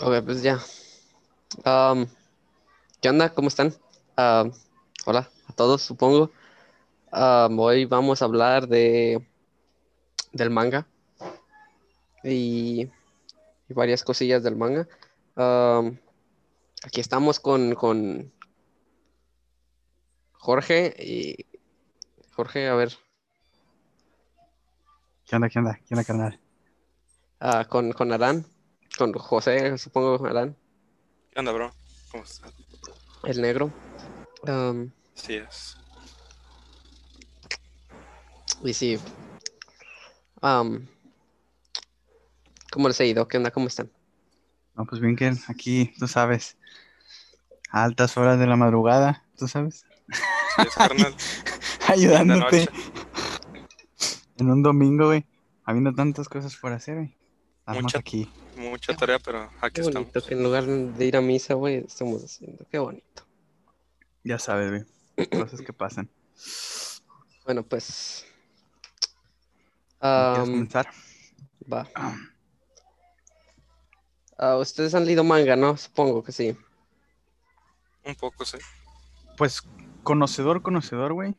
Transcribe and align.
Ok, 0.00 0.24
pues 0.24 0.42
ya. 0.42 0.58
¿qué 3.00 3.08
onda? 3.08 3.32
¿Cómo 3.34 3.48
están? 3.48 3.74
Hola 4.16 5.30
a 5.48 5.52
todos, 5.54 5.82
supongo. 5.82 6.30
Hoy 7.12 7.84
vamos 7.84 8.22
a 8.22 8.24
hablar 8.26 8.68
de 8.68 9.26
del 10.32 10.50
manga 10.50 10.86
y, 12.24 12.82
y 13.68 13.74
varias 13.74 14.02
cosillas 14.04 14.42
del 14.42 14.56
manga. 14.56 14.88
Aquí 16.84 17.00
estamos 17.00 17.40
con, 17.40 17.74
con 17.74 18.32
Jorge 20.32 20.94
y 20.98 21.44
Jorge, 22.32 22.68
a 22.68 22.74
ver, 22.74 22.92
¿Qué 25.26 25.36
onda, 25.36 25.48
qué 25.48 25.58
onda, 25.58 25.78
qué 25.86 25.94
onda, 25.94 26.04
carnal? 26.04 26.40
ah, 27.40 27.64
con, 27.68 27.92
con 27.92 28.12
Arán, 28.12 28.46
con 28.96 29.12
José, 29.12 29.76
supongo, 29.78 30.26
Arán, 30.26 30.56
¿Qué 31.30 31.40
onda, 31.40 31.52
bro? 31.52 31.70
¿Cómo 32.10 32.24
estás? 32.24 32.52
el 33.24 33.42
negro. 33.42 33.70
Am, 34.46 34.90
Sí 35.14 35.34
es. 35.34 35.76
y 38.62 38.72
sí. 38.72 38.98
Am, 40.40 40.86
¿cómo 42.70 42.88
les 42.88 43.00
ha 43.00 43.04
ido? 43.04 43.26
¿Qué 43.28 43.36
onda? 43.36 43.50
¿Cómo 43.50 43.66
están? 43.66 43.90
No, 44.76 44.86
pues 44.86 45.00
bien 45.00 45.16
que 45.16 45.32
aquí, 45.48 45.92
tú 45.98 46.06
sabes, 46.06 46.56
a 47.70 47.84
altas 47.84 48.16
horas 48.16 48.38
de 48.38 48.46
la 48.46 48.56
madrugada, 48.56 49.24
tú 49.36 49.48
sabes, 49.48 49.84
Sí 50.56 50.62
es, 50.66 50.74
carnal. 50.74 51.14
ayudándote 51.88 52.68
en 54.38 54.50
un 54.50 54.62
domingo, 54.62 55.06
güey, 55.06 55.26
habiendo 55.64 55.94
tantas 55.94 56.28
cosas 56.28 56.56
por 56.56 56.72
hacer, 56.72 56.96
güey. 56.96 57.16
Estamos 57.66 57.82
Mucha- 57.82 57.98
aquí. 57.98 58.30
Mucha 58.56 58.94
tarea, 58.96 59.18
pero 59.18 59.50
aquí 59.60 59.74
Qué 59.74 59.80
estamos. 59.80 59.94
bonito 60.12 60.24
que 60.24 60.34
en 60.34 60.42
lugar 60.44 60.64
de 60.64 61.04
ir 61.04 61.16
a 61.16 61.20
misa, 61.20 61.54
güey, 61.54 61.78
estamos 61.78 62.22
haciendo. 62.24 62.64
Qué 62.70 62.78
bonito. 62.78 63.26
Ya 64.22 64.38
sabes, 64.38 64.70
güey, 65.16 65.28
cosas 65.30 65.60
que 65.60 65.72
pasan. 65.72 66.08
Bueno, 67.44 67.64
pues. 67.64 68.24
¿Quieres 69.98 70.38
am, 70.38 70.46
comenzar? 70.46 70.88
va. 71.72 71.88
Ah, 74.38 74.56
ustedes 74.58 74.94
han 74.94 75.04
leído 75.04 75.24
manga, 75.24 75.56
¿no? 75.56 75.76
Supongo 75.76 76.22
que 76.22 76.30
sí. 76.30 76.56
Un 78.04 78.14
poco, 78.14 78.44
sí. 78.44 78.58
Pues, 79.36 79.62
conocedor, 80.04 80.62
conocedor, 80.62 81.12
güey, 81.14 81.34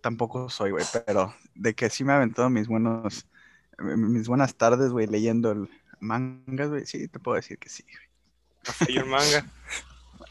tampoco 0.00 0.50
soy, 0.50 0.72
güey, 0.72 0.84
pero 1.06 1.32
de 1.54 1.74
que 1.74 1.88
sí 1.90 2.02
me 2.02 2.12
ha 2.12 2.16
aventado 2.16 2.50
mis 2.50 2.66
buenos, 2.66 3.26
mis 3.82 4.28
buenas 4.28 4.54
tardes, 4.54 4.90
güey, 4.90 5.06
leyendo 5.06 5.50
el 5.52 5.68
manga, 6.00 6.66
güey, 6.66 6.86
sí, 6.86 7.08
te 7.08 7.18
puedo 7.18 7.36
decir 7.36 7.58
que 7.58 7.68
sí, 7.68 7.84
güey. 7.84 8.96
El 8.98 9.06
manga. 9.06 9.46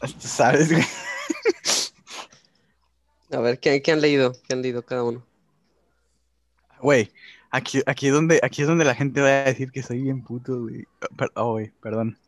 Tú 0.00 0.26
sabes, 0.28 0.70
güey. 0.70 0.84
A 3.32 3.40
ver, 3.40 3.58
¿qué, 3.60 3.80
qué 3.82 3.92
han 3.92 4.00
leído? 4.00 4.32
¿Qué 4.46 4.54
han 4.54 4.62
leído 4.62 4.84
cada 4.84 5.04
uno? 5.04 5.24
Güey, 6.80 7.12
aquí, 7.50 7.80
aquí, 7.86 8.08
es 8.08 8.12
donde, 8.12 8.40
aquí 8.42 8.62
es 8.62 8.68
donde 8.68 8.84
la 8.84 8.94
gente 8.94 9.20
va 9.20 9.28
a 9.28 9.44
decir 9.44 9.70
que 9.70 9.82
soy 9.82 10.02
bien 10.02 10.22
puto, 10.22 10.62
güey. 10.62 10.86
Oh, 11.34 11.52
güey, 11.52 11.70
perdón. 11.80 12.18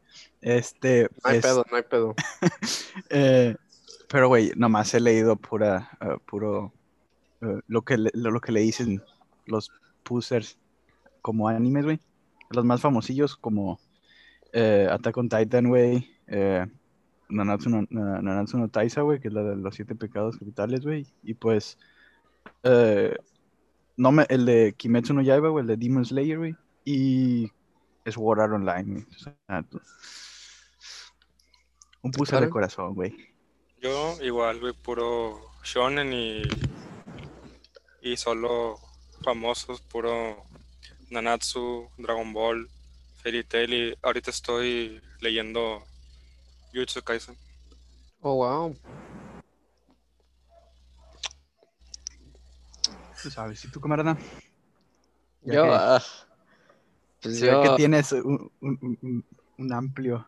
Este, 0.41 1.03
No 1.25 1.31
hay 1.31 1.39
es- 1.39 1.43
pedo, 1.43 1.65
no 1.71 1.77
hay 1.77 1.83
pedo. 1.83 2.15
eh, 3.11 3.57
pero, 4.09 4.29
güey, 4.29 4.53
nomás 4.57 4.95
he 4.95 5.01
leído 5.01 5.37
pura, 5.37 5.91
eh, 6.01 6.17
puro, 6.27 6.73
eh, 7.43 7.61
lo 7.67 7.83
que, 7.83 7.99
le- 7.99 8.13
lo, 8.15 8.31
lo 8.31 8.41
que 8.41 8.53
le 8.53 8.61
dicen 8.61 9.03
los 9.47 9.71
pusers 10.05 10.57
como 11.25 11.49
animes, 11.49 11.87
güey. 11.87 12.01
Los 12.51 12.67
más 12.67 12.83
famosillos 12.83 13.35
como 13.35 13.81
eh, 14.53 14.87
Attack 14.91 15.17
on 15.17 15.31
Titan, 15.31 15.69
güey. 15.69 16.07
Eh, 16.27 16.67
Nanatsu 17.31 17.71
no, 17.71 17.87
Na- 17.89 18.21
Nanatsu 18.21 18.59
no 18.59 18.69
Taisa, 18.69 19.01
güey, 19.01 19.21
que 19.21 19.29
es 19.29 19.35
la 19.35 19.43
de 19.43 19.57
los 19.57 19.75
siete 19.75 19.95
pecados 19.95 20.37
capitales, 20.37 20.83
güey. 20.83 21.07
Y 21.23 21.33
pues, 21.33 21.79
eh, 22.63 23.17
no 23.97 24.13
me, 24.13 24.27
el 24.29 24.45
de 24.45 24.75
Kimetsu 24.77 25.15
no 25.15 25.23
Yaiba, 25.23 25.49
güey, 25.49 25.63
el 25.63 25.69
de 25.69 25.79
Demon 25.79 26.05
Slayer, 26.05 26.37
güey. 26.37 26.55
Y 26.85 27.51
Sword 28.05 28.41
Art 28.41 28.53
Online, 28.53 28.85
güey. 28.93 29.07
O 29.17 29.19
sea, 29.19 29.63
tú- 29.63 29.81
un 32.03 32.11
puser 32.11 32.43
de 32.43 32.51
corazón, 32.51 32.95
güey. 32.95 33.17
Yo 33.81 34.17
igual, 34.23 34.61
güey, 34.61 34.75
puro 34.75 35.41
shonen 35.63 36.13
y, 36.13 36.43
y 38.03 38.17
solo 38.19 38.77
famosos, 39.23 39.81
puro 39.81 40.45
Nanatsu, 41.15 41.89
Dragon 41.97 42.33
Ball, 42.33 42.69
Fairy 43.23 43.45
Tail 43.45 43.73
y 43.73 43.95
ahorita 44.03 44.31
estoy 44.31 45.01
leyendo 45.21 45.83
Jujutsu 46.73 47.03
Kaisen. 47.03 47.37
Oh, 48.21 48.35
wow. 48.37 48.77
Tú 53.23 53.31
sabes, 53.31 53.65
¿y 53.65 53.69
tú, 53.71 53.81
camarada? 53.81 54.17
Ya 55.43 55.55
Yo, 55.55 55.63
que- 55.63 55.71
ah, 55.73 56.03
pues 57.23 57.39
Se 57.39 57.47
ve 57.51 57.63
que 57.63 57.77
tienes 57.77 58.13
un, 58.13 58.51
un- 58.61 59.25
un- 59.59 59.73
amplio, 59.73 60.27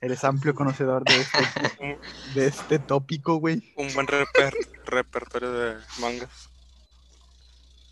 eres 0.00 0.22
amplio 0.22 0.54
conocedor 0.54 1.02
de 1.04 1.20
este, 1.20 1.38
de 2.34 2.46
este 2.46 2.78
tópico, 2.78 3.36
güey. 3.38 3.72
un 3.76 3.92
buen 3.94 4.06
reper- 4.06 4.54
repertorio 4.84 5.50
de 5.52 5.76
mangas. 6.00 6.50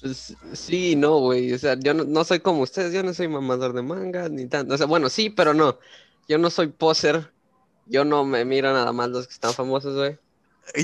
Pues 0.05 0.37
sí, 0.53 0.97
no, 0.97 1.19
güey. 1.19 1.55
O 1.55 1.59
sea, 1.59 1.79
yo 1.81 1.95
no, 1.95 2.05
no 2.05 2.25
soy 2.25 2.41
como 2.41 2.61
ustedes, 2.61 2.93
yo 2.93 3.03
no 3.03 3.15
soy 3.15 3.27
mamador 3.27 3.73
de 3.73 3.81
manga, 3.81 4.29
ni 4.29 4.47
tanto. 4.47 4.75
O 4.75 4.77
sea, 4.77 4.87
bueno, 4.87 5.09
sí, 5.09 5.31
pero 5.31 5.55
no. 5.55 5.79
Yo 6.29 6.37
no 6.37 6.51
soy 6.51 6.67
poser. 6.67 7.33
Yo 7.87 8.05
no 8.05 8.23
me 8.23 8.45
miro 8.45 8.71
nada 8.75 8.93
más 8.93 9.09
los 9.09 9.27
que 9.27 9.33
están 9.33 9.55
famosos, 9.55 9.97
güey. 9.97 10.19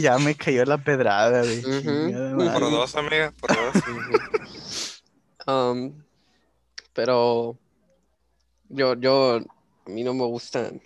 Ya 0.00 0.18
me 0.18 0.34
cayó 0.34 0.64
la 0.64 0.82
pedrada, 0.82 1.42
güey. 1.42 1.60
Por 1.60 2.60
dos, 2.60 2.96
amiga, 2.96 3.34
por 3.38 3.50
dos. 3.50 5.02
Um, 5.46 6.02
pero 6.94 7.58
yo, 8.70 8.94
yo, 8.94 9.36
a 9.86 9.90
mí 9.90 10.02
no 10.02 10.14
me 10.14 10.24
gustan. 10.24 10.80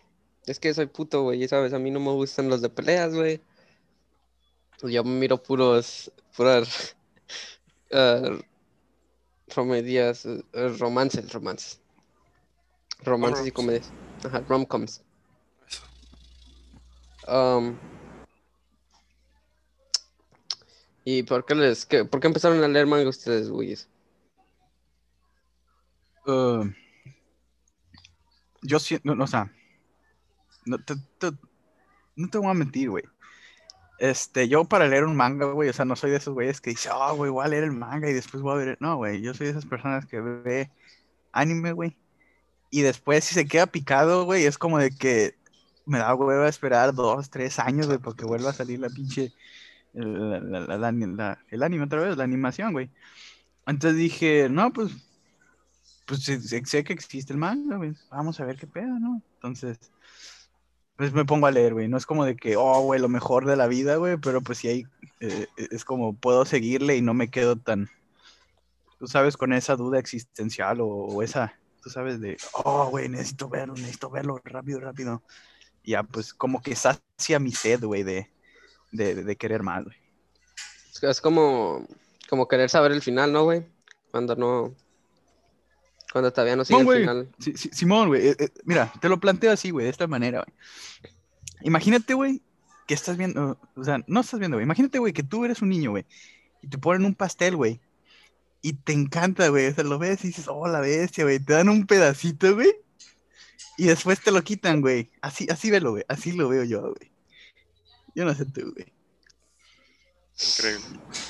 Es 0.47 0.59
que 0.59 0.75
soy 0.75 0.87
puto, 0.87 1.23
güey, 1.23 1.47
¿sabes? 1.47 1.73
A 1.73 1.79
mí 1.79 1.93
no 1.93 2.01
me 2.01 2.11
gustan 2.11 2.49
los 2.49 2.63
de 2.63 2.69
peleas, 2.69 3.15
güey. 3.15 3.41
Yo 4.83 5.05
miro 5.05 5.41
puros, 5.41 6.11
puras 6.37 6.97
eh, 7.91 8.41
comedias, 9.55 10.27
eh, 10.27 10.43
eh, 10.53 10.69
romances, 10.79 11.33
romances. 11.33 11.81
Romances 13.05 13.47
y 13.47 13.51
comedias. 13.53 13.93
Ajá, 14.25 14.41
rom-coms. 14.49 15.03
Um, 17.27 17.77
¿y 21.05 21.23
por 21.23 21.45
qué 21.45 21.55
les, 21.55 21.85
qué- 21.87 22.05
por 22.05 22.21
qué 22.21 22.27
empezaron 22.27 22.63
a 22.63 22.69
leer 22.69 22.87
manga 22.87 23.09
ustedes, 23.09 23.49
güeyes? 23.51 23.89
Uh, 26.27 26.65
yo 28.63 28.79
siento, 28.79 29.15
no, 29.15 29.25
o 29.25 29.27
sea, 29.27 29.51
no 30.65 30.79
te, 30.83 30.95
te- 31.19 31.33
no 32.17 32.29
te 32.31 32.39
voy 32.39 32.51
a 32.51 32.55
mentir, 32.55 32.89
güey. 32.91 33.05
Este, 34.05 34.49
yo 34.49 34.65
para 34.65 34.87
leer 34.89 35.05
un 35.05 35.17
manga, 35.17 35.47
güey, 35.47 35.69
o 35.71 35.73
sea, 35.73 35.85
no 35.87 35.97
soy 35.97 36.11
de 36.11 36.19
esos 36.19 36.35
güeyes 36.35 36.61
que 36.61 36.71
dice, 36.71 36.91
oh, 36.93 37.17
güey, 37.17 37.31
voy 37.31 37.45
a 37.45 37.49
leer 37.49 37.65
el 37.65 37.73
manga 37.73 38.11
y 38.11 38.13
después 38.13 38.43
voy 38.43 38.53
a 38.55 38.65
ver. 38.65 38.79
No, 38.81 38.97
güey, 38.97 39.23
yo 39.23 39.33
soy 39.35 39.47
de 39.47 39.53
esas 39.53 39.67
personas 39.67 40.07
que 40.07 40.21
ve 40.21 40.71
anime, 41.33 41.73
güey. 41.73 41.97
Y 42.71 42.83
después, 42.83 43.25
si 43.25 43.35
se 43.35 43.47
queda 43.47 43.67
picado, 43.67 44.25
güey, 44.25 44.45
es 44.47 44.59
como 44.59 44.79
de 44.79 44.91
que 44.91 45.37
me 45.87 45.99
da 45.99 46.15
hueva 46.15 46.49
esperar 46.49 46.95
dos, 46.95 47.31
tres 47.31 47.59
años, 47.59 47.87
güey, 47.87 47.99
porque 47.99 48.25
vuelva 48.27 48.51
a 48.51 48.55
salir 48.55 48.81
la 48.81 48.91
pinche. 48.91 49.33
La- 49.95 50.41
la- 50.41 50.61
la- 50.83 51.39
el 51.51 51.63
anime 51.65 51.85
otra 51.85 52.01
vez, 52.03 52.17
la 52.17 52.25
animación, 52.25 52.73
güey. 52.73 52.91
Entonces 53.67 53.99
dije, 53.99 54.49
no, 54.51 54.73
pues 54.73 54.93
pues 56.07 56.23
sé- 56.25 56.41
sé 56.67 56.85
que 56.85 56.93
existe 56.93 57.33
el 57.33 57.39
manga, 57.39 57.77
güey. 57.77 57.95
Vamos 58.11 58.41
a 58.41 58.45
ver 58.45 58.57
qué 58.59 58.67
pedo, 58.67 58.99
¿no? 59.01 59.23
Entonces, 59.37 59.79
pues 60.97 61.13
me 61.13 61.25
pongo 61.25 61.47
a 61.47 61.51
leer, 61.51 61.75
güey. 61.75 61.89
No 61.89 61.97
es 61.97 62.07
como 62.07 62.25
de 62.25 62.37
que, 62.37 62.57
oh, 62.57 62.83
güey, 62.83 63.01
lo 63.01 63.09
mejor 63.09 63.47
de 63.47 63.57
la 63.57 63.67
vida, 63.67 63.97
güey, 63.97 64.17
pero 64.17 64.41
pues 64.41 64.59
sí 64.59 64.69
hay, 64.69 64.87
eh, 65.21 65.47
es 65.57 65.85
como 65.85 66.15
puedo 66.15 66.45
seguirle 66.45 66.97
y 66.97 67.03
no 67.03 67.15
me 67.15 67.31
quedo 67.31 67.57
tan, 67.57 67.89
tú 68.99 69.07
sabes, 69.07 69.37
con 69.37 69.53
esa 69.53 69.77
duda 69.77 69.99
existencial 69.99 70.81
o, 70.81 70.87
o 70.87 71.23
esa, 71.23 71.59
tú 71.83 71.91
sabes, 71.91 72.21
de, 72.21 72.37
oh, 72.53 72.89
güey, 72.91 73.09
necesito 73.09 73.49
verlo, 73.49 73.75
necesito 73.75 74.11
verlo 74.11 74.41
rápido, 74.45 74.81
rápido. 74.81 75.23
Y 75.83 75.93
ya, 75.93 76.03
pues 76.03 76.33
como 76.33 76.63
que 76.63 76.77
sacia 76.77 77.39
mi 77.39 77.53
sed, 77.53 77.83
güey, 77.85 78.03
de, 78.03 78.31
de, 78.93 79.23
de 79.23 79.37
querer 79.37 79.63
más, 79.63 79.85
güey. 79.85 79.97
Es, 80.93 81.03
es 81.03 81.21
como, 81.21 81.87
como 82.29 82.47
querer 82.49 82.71
saber 82.71 82.93
el 82.93 83.03
final, 83.03 83.33
¿no, 83.33 83.45
güey? 83.45 83.67
Cuando 84.11 84.37
no, 84.37 84.75
cuando 86.15 86.33
todavía 86.33 86.55
no 86.55 86.65
sigue 86.65 86.79
Simón, 86.79 86.95
el 86.95 87.01
final. 87.01 87.29
Sí, 87.41 87.53
sí, 87.57 87.71
Simón, 87.73 88.07
güey. 88.07 88.29
eh, 88.29 88.37
eh, 88.39 88.49
mira, 88.63 88.93
te 89.01 89.09
lo 89.09 89.19
planteo 89.19 89.51
así, 89.51 89.71
güey, 89.71 89.87
de 89.87 89.91
esta 89.91 90.07
manera, 90.07 90.45
güey. 90.47 90.57
Imagínate, 91.63 92.15
güey, 92.15 92.41
que 92.87 92.95
estás 92.95 93.17
viendo, 93.17 93.59
o 93.75 93.83
sea, 93.83 93.99
no 94.07 94.21
estás 94.21 94.39
viendo, 94.39 94.57
güey. 94.57 94.63
Imagínate, 94.63 95.01
güey, 95.01 95.13
que 95.13 95.25
tú 95.25 95.45
eres 95.45 95.61
un 95.61 95.71
niño, 95.71 95.91
güey, 95.91 96.07
y 96.63 96.69
te 96.69 96.79
ponen 96.79 97.05
un 97.05 97.17
pastel, 97.17 97.57
güey, 97.57 97.81
y 98.63 98.75
te 98.75 98.93
encanta, 98.93 99.49
güey. 99.49 99.67
O 99.67 99.75
sea, 99.75 99.83
lo 99.83 99.99
ves 99.99 100.25
y 100.25 100.29
dices, 100.29 100.47
oh, 100.47 100.69
la 100.69 100.79
bestia, 100.79 101.25
güey. 101.25 101.41
Te 101.41 101.55
dan 101.55 101.69
un 101.69 101.85
pedacito, 101.85 102.55
güey. 102.55 102.73
y 103.77 103.87
después 103.87 104.21
te 104.21 104.31
lo 104.31 104.41
quitan, 104.43 104.83
güey. 104.83 105.11
Así, 105.21 105.49
así 105.51 105.69
velo, 105.69 105.91
güey. 105.91 106.05
Así 106.07 106.31
lo 106.31 106.49
veo 106.49 106.63
yo, 106.63 106.81
güey. 106.81 107.11
Yo 108.15 108.25
no 108.25 108.33
sé 108.35 108.45
tú, 108.45 108.73
güey. 108.73 108.93
Increíble. 110.43 110.85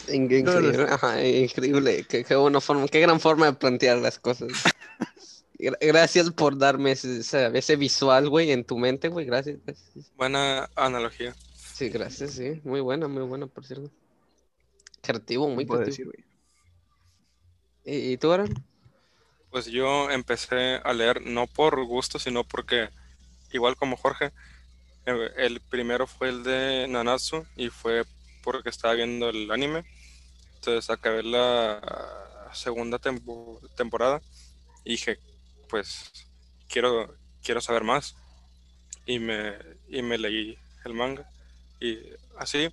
Increíble, 0.08 0.86
ajá, 0.88 1.22
increíble. 1.26 2.06
Qué, 2.08 2.24
qué 2.24 2.34
buena 2.36 2.60
forma, 2.60 2.88
qué 2.88 3.00
gran 3.00 3.20
forma 3.20 3.46
de 3.46 3.52
plantear 3.52 3.98
las 3.98 4.18
cosas. 4.18 4.48
Gra- 5.58 5.78
Gracias 5.80 6.30
por 6.30 6.56
darme 6.58 6.92
ese, 6.92 7.76
visual, 7.76 8.28
güey, 8.28 8.50
en 8.52 8.64
tu 8.64 8.78
mente, 8.78 9.08
güey. 9.08 9.26
Gracias, 9.26 9.58
gracias. 9.64 10.10
Buena 10.16 10.68
analogía. 10.74 11.34
Sí, 11.74 11.88
gracias, 11.90 12.32
sí. 12.32 12.60
Muy 12.64 12.80
buena, 12.80 13.08
muy 13.08 13.22
buena, 13.22 13.46
por 13.46 13.64
cierto. 13.64 13.90
Creativo, 15.02 15.48
muy 15.48 15.64
¿Qué 15.64 15.68
puedo 15.68 15.82
creativo. 15.82 16.10
decir, 16.12 16.24
güey? 17.84 17.96
¿Y, 17.96 18.12
y 18.12 18.16
tú, 18.16 18.32
Aaron? 18.32 18.54
Pues 19.50 19.66
yo 19.66 20.10
empecé 20.10 20.80
a 20.82 20.92
leer 20.92 21.20
no 21.26 21.46
por 21.46 21.84
gusto, 21.84 22.18
sino 22.18 22.42
porque, 22.44 22.88
igual 23.52 23.76
como 23.76 23.96
Jorge, 23.96 24.32
eh, 25.06 25.30
el 25.36 25.60
primero 25.60 26.06
fue 26.06 26.30
el 26.30 26.42
de 26.42 26.86
Nanatsu 26.88 27.44
y 27.56 27.68
fue 27.68 28.04
porque 28.44 28.68
estaba 28.70 28.94
viendo 28.94 29.30
el 29.30 29.50
anime. 29.50 29.84
Entonces 30.56 30.90
acabé 30.90 31.22
la 31.22 31.80
segunda 32.52 32.98
tempo- 32.98 33.60
temporada 33.76 34.20
y 34.84 34.92
dije, 34.92 35.18
pues 35.68 36.12
quiero, 36.68 37.14
quiero 37.42 37.60
saber 37.60 37.84
más. 37.84 38.16
Y 39.06 39.18
me, 39.18 39.54
y 39.88 40.02
me 40.02 40.18
leí 40.18 40.58
el 40.84 40.94
manga. 40.94 41.28
Y 41.80 41.98
así, 42.38 42.70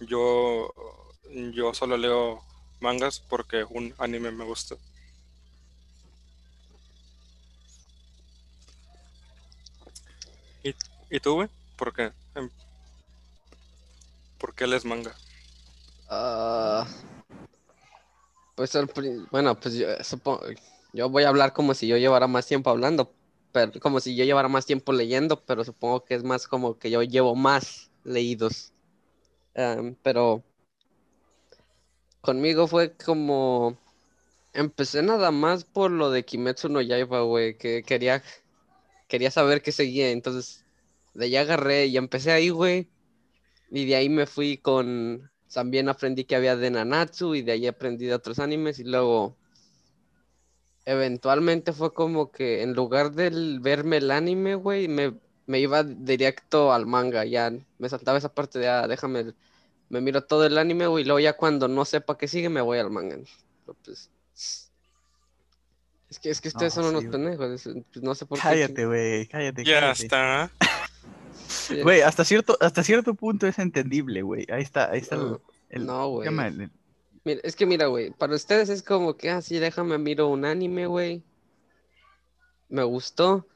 yo, 0.00 0.72
yo 1.52 1.74
solo 1.74 1.96
leo 1.96 2.42
mangas 2.80 3.20
porque 3.20 3.64
un 3.64 3.94
anime 3.98 4.30
me 4.30 4.44
gusta. 4.44 4.76
¿Y 11.10 11.20
tú, 11.20 11.34
güey? 11.34 11.48
Em, 14.44 14.46
¿Por 14.46 14.54
qué 14.54 14.66
lees 14.66 14.84
manga? 14.84 15.16
Ah, 16.08 16.86
pues 18.54 18.72
bueno, 19.30 19.58
pues 19.58 19.74
yo 19.74 19.88
supongo, 20.02 20.42
yo 20.92 21.08
voy 21.08 21.24
a 21.24 21.28
hablar 21.28 21.52
como 21.52 21.74
si 21.74 21.88
yo 21.88 21.96
llevara 21.96 22.26
más 22.28 22.46
tiempo 22.46 22.70
hablando, 22.70 23.12
pero 23.52 23.72
como 23.80 24.00
si 24.00 24.14
yo 24.16 24.24
llevara 24.24 24.48
más 24.48 24.66
tiempo 24.66 24.92
leyendo, 24.92 25.44
pero 25.44 25.64
supongo 25.64 26.04
que 26.04 26.14
es 26.14 26.22
más 26.24 26.46
como 26.46 26.78
que 26.78 26.90
yo 26.90 27.02
llevo 27.02 27.34
más 27.34 27.90
leídos. 28.04 28.72
Am, 29.56 29.96
pero 30.02 30.44
conmigo 32.20 32.66
fue 32.68 32.96
como 32.96 33.78
empecé 34.52 35.02
nada 35.02 35.30
más 35.30 35.64
por 35.64 35.90
lo 35.90 36.10
de 36.10 36.24
Kimetsu 36.24 36.68
no 36.68 36.80
Yaiba, 36.80 37.22
güey, 37.22 37.56
que 37.58 37.82
quería 37.82 38.22
quería 39.08 39.30
saber 39.30 39.62
qué 39.62 39.72
seguía, 39.72 40.10
entonces 40.10 40.64
de 41.14 41.26
ahí 41.26 41.36
agarré 41.36 41.86
y 41.86 41.96
empecé 41.96 42.32
ahí, 42.32 42.50
güey. 42.50 42.93
Y 43.70 43.86
de 43.86 43.96
ahí 43.96 44.08
me 44.08 44.26
fui 44.26 44.58
con. 44.58 45.30
También 45.52 45.88
aprendí 45.88 46.24
que 46.24 46.36
había 46.36 46.56
de 46.56 46.70
Nanatsu 46.70 47.34
y 47.34 47.42
de 47.42 47.52
ahí 47.52 47.66
aprendí 47.66 48.06
de 48.06 48.14
otros 48.14 48.38
animes. 48.38 48.78
Y 48.78 48.84
luego. 48.84 49.36
Eventualmente 50.86 51.72
fue 51.72 51.94
como 51.94 52.30
que 52.30 52.62
en 52.62 52.74
lugar 52.74 53.12
de 53.12 53.30
verme 53.60 53.96
el 53.98 54.10
anime, 54.10 54.54
güey, 54.54 54.86
me, 54.86 55.14
me 55.46 55.58
iba 55.58 55.82
directo 55.82 56.72
al 56.74 56.84
manga. 56.84 57.24
Ya 57.24 57.50
me 57.78 57.88
saltaba 57.88 58.18
esa 58.18 58.28
parte 58.34 58.58
de, 58.58 58.68
ah, 58.68 58.86
déjame. 58.86 59.32
Me 59.88 60.00
miro 60.02 60.24
todo 60.24 60.44
el 60.44 60.58
anime, 60.58 60.86
güey. 60.86 61.02
Y 61.04 61.06
luego 61.06 61.20
ya 61.20 61.34
cuando 61.34 61.68
no 61.68 61.84
sepa 61.86 62.18
qué 62.18 62.28
sigue, 62.28 62.48
me 62.50 62.60
voy 62.60 62.78
al 62.78 62.90
manga. 62.90 63.16
Pero, 63.64 63.78
pues, 63.82 64.10
es 66.10 66.18
que, 66.20 66.30
es 66.30 66.40
que 66.40 66.48
ustedes 66.48 66.74
No, 66.76 66.82
son 66.82 66.90
unos 66.90 67.04
sí, 67.04 67.08
pendejos. 67.08 67.66
es- 67.66 67.74
pues, 67.92 68.02
no 68.04 68.14
sé 68.14 68.26
por 68.26 68.38
qué. 68.38 68.42
Cállate, 68.44 68.86
güey. 68.86 69.26
Cállate, 69.26 69.64
Ya 69.64 69.80
cállate. 69.80 70.02
está. 70.04 70.50
Güey, 71.82 72.00
hasta 72.02 72.24
cierto, 72.24 72.56
hasta 72.60 72.82
cierto 72.82 73.14
punto 73.14 73.46
es 73.46 73.58
entendible, 73.58 74.22
güey. 74.22 74.46
Ahí 74.50 74.62
está, 74.62 74.90
ahí 74.90 75.00
está 75.00 75.16
el, 75.16 75.22
no, 75.22 75.40
el- 75.70 75.86
no, 75.86 75.92
¿cómo 75.92 76.10
güey. 76.10 76.28
El- 76.28 76.70
Mira, 77.24 77.40
es 77.42 77.56
que 77.56 77.64
mira, 77.64 77.86
güey, 77.86 78.10
para 78.10 78.34
ustedes 78.34 78.68
es 78.68 78.82
como 78.82 79.16
que, 79.16 79.30
ah, 79.30 79.40
sí, 79.40 79.58
déjame 79.58 79.96
miro 79.98 80.28
un 80.28 80.44
anime, 80.44 80.86
güey. 80.86 81.22
Me 82.68 82.82
gustó. 82.82 83.46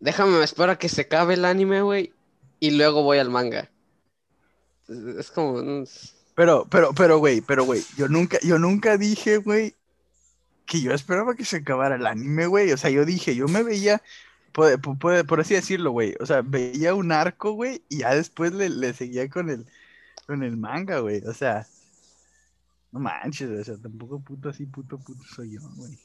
Déjame, 0.00 0.38
me 0.38 0.44
espero 0.44 0.72
a 0.72 0.78
que 0.78 0.88
se 0.88 1.02
acabe 1.02 1.34
el 1.34 1.44
anime, 1.44 1.82
güey. 1.82 2.12
Y 2.60 2.72
luego 2.72 3.02
voy 3.02 3.18
al 3.18 3.30
manga. 3.30 3.70
Es, 4.88 4.96
es 5.16 5.30
como... 5.30 5.62
mm, 5.62 5.84
Pero, 6.34 6.66
pero, 6.70 6.92
pero, 6.92 7.18
güey, 7.18 7.40
pero, 7.40 7.64
güey, 7.64 7.82
yo 7.96 8.08
nunca, 8.08 8.38
yo 8.42 8.58
nunca 8.58 8.96
dije, 8.98 9.38
güey, 9.38 9.74
que 10.66 10.82
yo 10.82 10.92
esperaba 10.92 11.34
que 11.34 11.44
se 11.44 11.56
acabara 11.58 11.96
el 11.96 12.06
anime, 12.06 12.46
güey. 12.46 12.70
O 12.72 12.76
sea, 12.76 12.90
yo 12.90 13.04
dije, 13.06 13.34
yo 13.34 13.48
me 13.48 13.62
veía, 13.62 14.02
por, 14.52 14.80
por- 14.98 15.26
por 15.26 15.40
así 15.40 15.54
decirlo, 15.54 15.90
güey. 15.92 16.14
O 16.20 16.26
sea, 16.26 16.42
veía 16.42 16.94
un 16.94 17.12
arco, 17.12 17.52
güey, 17.52 17.84
y 17.88 17.98
ya 17.98 18.14
después 18.14 18.52
le, 18.52 18.68
le 18.70 18.92
seguía 18.94 19.28
con 19.28 19.50
el, 19.50 19.66
con 20.26 20.42
el 20.42 20.56
manga, 20.56 21.00
güey. 21.00 21.22
O 21.26 21.34
sea, 21.34 21.66
no 22.92 23.00
manches, 23.00 23.48
o 23.50 23.64
sea, 23.64 23.76
tampoco 23.78 24.20
puto 24.20 24.48
así, 24.50 24.66
puto, 24.66 24.98
puto 24.98 25.22
soy 25.24 25.52
yo, 25.52 25.60
güey. 25.76 25.98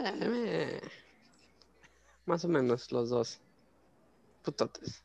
eh, 0.00 0.80
Más 2.26 2.44
o 2.44 2.48
menos 2.48 2.92
los 2.92 3.10
dos. 3.10 3.40
Putotes. 4.42 5.04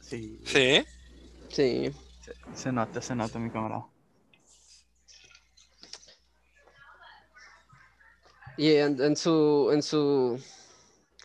Sí, 0.00 0.40
¿Sí? 0.44 0.84
Sí. 1.48 1.92
se, 2.20 2.34
se 2.54 2.72
nota, 2.72 3.00
se 3.02 3.14
nota, 3.14 3.38
mi 3.38 3.50
camarada. 3.50 3.86
Y 8.56 8.72
en, 8.74 9.00
en 9.02 9.16
su, 9.16 9.70
en 9.72 9.82
su, 9.82 10.40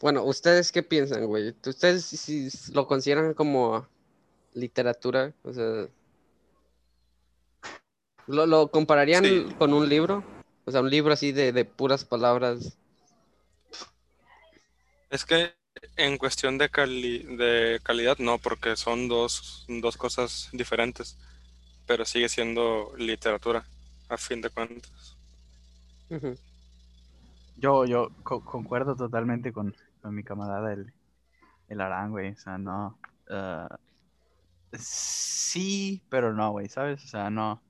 bueno, 0.01 0.23
¿ustedes 0.23 0.71
qué 0.71 0.81
piensan, 0.81 1.25
güey? 1.25 1.53
¿Ustedes 1.65 2.05
si, 2.05 2.49
lo 2.73 2.87
consideran 2.87 3.33
como 3.33 3.87
literatura? 4.53 5.33
O 5.43 5.53
sea, 5.53 5.87
¿lo, 8.27 8.45
lo 8.45 8.71
compararían 8.71 9.23
Sí. 9.23 9.45
con 9.57 9.73
un 9.73 9.87
libro? 9.87 10.23
O 10.65 10.71
sea, 10.71 10.81
un 10.81 10.89
libro 10.89 11.13
así 11.13 11.31
de, 11.31 11.51
de 11.51 11.65
puras 11.65 12.03
palabras. 12.03 12.77
Es 15.09 15.25
que 15.25 15.53
en 15.97 16.17
cuestión 16.17 16.57
de, 16.57 16.69
cali- 16.69 17.23
de 17.37 17.79
calidad, 17.83 18.17
no, 18.19 18.37
porque 18.37 18.75
son 18.75 19.07
dos, 19.07 19.65
dos 19.67 19.97
cosas 19.97 20.49
diferentes, 20.51 21.15
pero 21.85 22.05
sigue 22.05 22.29
siendo 22.29 22.93
literatura, 22.97 23.65
a 24.07 24.17
fin 24.17 24.41
de 24.41 24.49
cuentas. 24.49 25.15
Ujú. 26.09 26.35
Yo, 27.61 27.85
yo 27.85 28.09
co- 28.23 28.43
concuerdo 28.43 28.95
totalmente 28.95 29.51
con, 29.53 29.75
con 30.01 30.15
mi 30.15 30.23
camarada 30.23 30.73
el, 30.73 30.93
el 31.69 31.81
Arán, 31.81 32.11
güey. 32.11 32.31
O 32.33 32.37
sea, 32.37 32.57
no. 32.57 32.99
ah, 33.29 33.79
sí, 34.73 36.03
pero 36.09 36.33
no, 36.33 36.51
güey, 36.51 36.69
¿sabes? 36.69 37.03
O 37.05 37.07
sea, 37.07 37.29
no. 37.29 37.63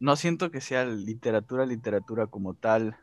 No 0.00 0.16
siento 0.16 0.50
que 0.50 0.60
sea 0.60 0.84
literatura, 0.86 1.66
literatura 1.66 2.26
como 2.28 2.54
tal. 2.54 2.96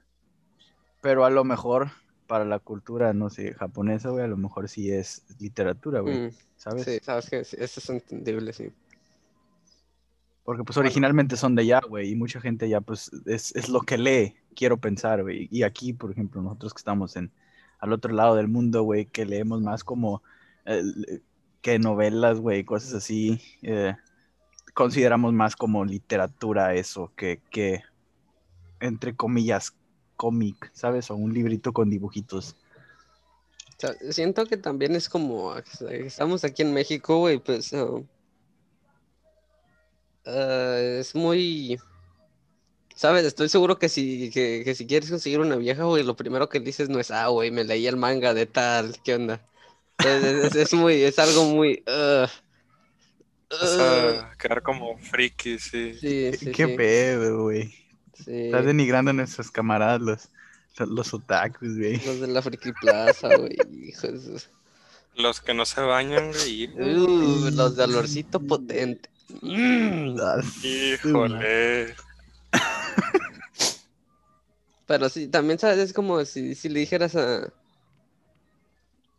Pero 1.01 1.25
a 1.25 1.29
lo 1.29 1.43
mejor 1.43 1.91
para 2.27 2.45
la 2.45 2.59
cultura, 2.59 3.13
no 3.13 3.29
sé, 3.29 3.53
japonesa, 3.53 4.09
güey, 4.09 4.23
a 4.23 4.27
lo 4.27 4.37
mejor 4.37 4.69
sí 4.69 4.91
es 4.91 5.25
literatura, 5.39 6.01
güey. 6.01 6.19
Mm, 6.19 6.29
¿Sabes? 6.55 6.85
sí, 6.85 6.99
sabes 7.01 7.29
que 7.29 7.39
eso 7.39 7.55
es 7.57 7.89
entendible, 7.89 8.53
sí. 8.53 8.71
Porque 10.51 10.65
pues 10.65 10.75
originalmente 10.75 11.37
son 11.37 11.55
de 11.55 11.61
allá, 11.61 11.79
güey, 11.87 12.11
y 12.11 12.15
mucha 12.17 12.41
gente 12.41 12.67
ya 12.67 12.81
pues 12.81 13.09
es, 13.25 13.55
es 13.55 13.69
lo 13.69 13.79
que 13.79 13.97
lee, 13.97 14.35
quiero 14.53 14.75
pensar, 14.75 15.21
güey. 15.21 15.47
Y 15.49 15.63
aquí, 15.63 15.93
por 15.93 16.11
ejemplo, 16.11 16.41
nosotros 16.41 16.73
que 16.73 16.79
estamos 16.79 17.15
en 17.15 17.31
al 17.79 17.93
otro 17.93 18.13
lado 18.13 18.35
del 18.35 18.49
mundo, 18.49 18.83
güey, 18.83 19.05
que 19.05 19.25
leemos 19.25 19.61
más 19.61 19.85
como 19.85 20.21
eh, 20.65 20.83
que 21.61 21.79
novelas, 21.79 22.41
güey, 22.41 22.65
cosas 22.65 22.95
así, 22.95 23.39
eh, 23.61 23.95
consideramos 24.73 25.31
más 25.31 25.55
como 25.55 25.85
literatura 25.85 26.75
eso 26.75 27.13
que, 27.15 27.39
que 27.49 27.83
entre 28.81 29.15
comillas, 29.15 29.73
cómic, 30.17 30.69
¿sabes? 30.73 31.09
O 31.11 31.15
un 31.15 31.33
librito 31.33 31.71
con 31.71 31.89
dibujitos. 31.89 32.57
O 33.69 33.79
sea, 33.79 33.93
siento 34.11 34.45
que 34.47 34.57
también 34.57 34.97
es 34.97 35.07
como, 35.07 35.55
estamos 35.55 36.43
aquí 36.43 36.61
en 36.61 36.73
México, 36.73 37.19
güey, 37.19 37.39
pues 37.39 37.73
ah, 40.25 40.77
es 40.79 41.15
muy, 41.15 41.79
sabes, 42.95 43.25
estoy 43.25 43.49
seguro 43.49 43.77
que 43.79 43.89
si, 43.89 44.29
que, 44.31 44.63
que 44.63 44.75
si 44.75 44.85
quieres 44.87 45.09
conseguir 45.09 45.39
una 45.39 45.55
vieja, 45.55 45.83
güey, 45.83 46.03
lo 46.03 46.15
primero 46.15 46.49
que 46.49 46.59
dices 46.59 46.89
no 46.89 46.99
es, 46.99 47.11
ah, 47.11 47.27
güey, 47.27 47.51
me 47.51 47.63
leí 47.63 47.87
el 47.87 47.97
manga 47.97 48.33
de 48.33 48.45
tal, 48.45 48.95
¿qué 49.03 49.15
onda? 49.15 49.41
Es, 49.99 50.55
es 50.55 50.73
muy, 50.73 51.03
es 51.03 51.19
algo 51.19 51.45
muy, 51.45 51.83
a 53.51 54.33
quedar 54.37 54.61
como 54.61 54.97
friki, 54.97 55.59
sí. 55.59 55.93
sí, 55.99 56.31
sí, 56.33 56.51
Qué 56.51 56.67
sí, 56.67 56.73
pedo, 56.75 57.43
güey. 57.43 57.73
sí. 58.13 58.45
Estás 58.45 58.65
denigrando 58.65 59.11
a 59.11 59.13
nuestros 59.13 59.51
camaradas, 59.51 60.01
los, 60.01 60.29
los 60.89 61.13
otakus, 61.13 61.77
güey. 61.77 61.97
Los 62.05 62.21
de 62.21 62.27
la 62.27 62.41
Friki 62.41 62.71
Plaza, 62.73 63.35
güey, 63.35 63.57
Los 65.15 65.41
que 65.41 65.53
no 65.53 65.65
se 65.65 65.81
bañan, 65.81 66.31
güey. 66.31 66.67
Uh, 66.67 67.51
los 67.51 67.75
de 67.75 67.83
olorcito 67.83 68.39
potente. 68.39 69.09
Mm. 69.41 70.17
Híjole. 70.63 71.95
Pero 74.85 75.09
sí, 75.09 75.27
también 75.27 75.59
sabes, 75.59 75.77
es 75.79 75.93
como 75.93 76.23
si, 76.25 76.55
si 76.55 76.67
le 76.67 76.81
dijeras 76.81 77.15
a, 77.15 77.53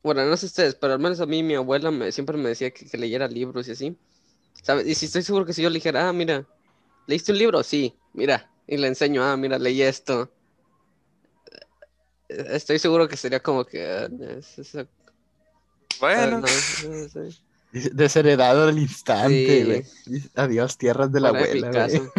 bueno, 0.02 0.24
no 0.26 0.36
sé 0.36 0.46
ustedes, 0.46 0.74
pero 0.74 0.92
al 0.94 0.98
menos 0.98 1.20
a 1.20 1.26
mí 1.26 1.42
mi 1.42 1.54
abuela 1.54 1.90
me, 1.90 2.12
siempre 2.12 2.36
me 2.36 2.50
decía 2.50 2.70
que, 2.72 2.86
que 2.86 2.98
leyera 2.98 3.26
libros 3.28 3.68
y 3.68 3.70
así. 3.70 3.96
¿Sabes? 4.62 4.86
Y 4.86 4.94
si 4.94 5.06
estoy 5.06 5.22
seguro 5.22 5.46
que 5.46 5.54
si 5.54 5.62
yo 5.62 5.70
le 5.70 5.76
dijera, 5.76 6.08
ah, 6.08 6.12
mira, 6.12 6.44
¿leíste 7.06 7.32
un 7.32 7.38
libro? 7.38 7.62
Sí, 7.62 7.94
mira, 8.12 8.50
y 8.66 8.76
le 8.76 8.88
enseño, 8.88 9.24
ah, 9.24 9.36
mira, 9.36 9.58
leí 9.58 9.80
esto. 9.80 10.30
Estoy 12.28 12.78
seguro 12.78 13.08
que 13.08 13.16
sería 13.16 13.40
como 13.40 13.64
que... 13.64 13.86
ah, 13.86 14.08
es- 14.38 14.58
es- 14.58 14.86
Bueno, 16.00 16.40
no. 16.40 16.46
Desheredado 17.92 18.68
al 18.68 18.78
instante, 18.78 19.60
Sí. 19.60 19.64
güey. 19.64 20.22
Adiós, 20.34 20.76
tierras 20.78 21.10
de 21.12 21.20
la 21.20 21.28
abuela, 21.30 21.70
güey. 21.86 22.02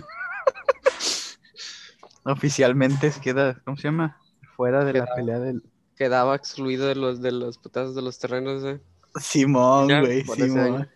Oficialmente 2.25 3.12
se 3.12 3.19
queda, 3.19 3.62
¿cómo 3.65 3.75
se 3.77 3.83
llama? 3.83 4.17
Fuera 4.55 4.86
de 4.86 4.93
la 4.93 5.05
pelea 5.13 5.39
del 5.39 5.62
Quedaba 5.98 6.36
excluido 6.36 6.88
de 6.88 6.95
los, 6.95 7.22
de 7.22 7.31
los 7.31 7.57
putazos 7.57 7.95
de 7.95 8.01
los 8.01 8.17
terrenos, 8.17 8.63
eh. 8.63 8.81
Simón, 9.22 9.89
Ya, 9.89 10.00
güey, 10.00 10.24
Simón. 10.24 10.89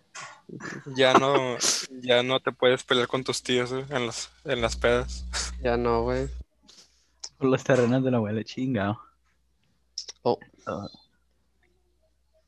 ya 0.96 1.14
no, 1.14 1.58
ya 2.02 2.24
no 2.24 2.40
te 2.40 2.52
puedes 2.52 2.84
pelear 2.84 3.08
con 3.08 3.24
tus 3.24 3.44
tíos 3.44 3.72
güey, 3.72 3.86
en 3.90 4.08
las, 4.08 4.30
en 4.46 4.62
las 4.62 4.76
pedas. 4.76 5.26
Ya 5.62 5.78
no, 5.78 6.02
güey. 6.04 6.28
Por 7.38 7.50
los 7.50 7.64
terrenos 7.64 8.04
de 8.04 8.10
la 8.12 8.18
abuela, 8.18 8.44
chingado. 8.44 9.00
Oh. 10.24 10.40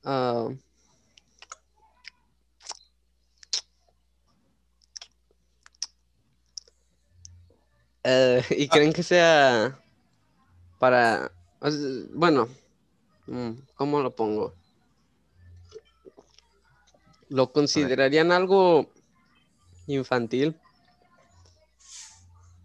Ah, 0.03 0.49
eh, 8.09 8.43
¿y 8.51 8.67
creen 8.67 8.93
que 8.93 9.03
sea 9.03 9.79
para, 10.79 11.31
bueno, 12.13 12.47
mm, 13.27 13.51
¿cómo 13.75 14.01
lo 14.01 14.15
pongo? 14.15 14.53
¿Lo 17.29 17.51
considerarían 17.51 18.31
algo 18.31 18.89
infantil? 19.85 20.55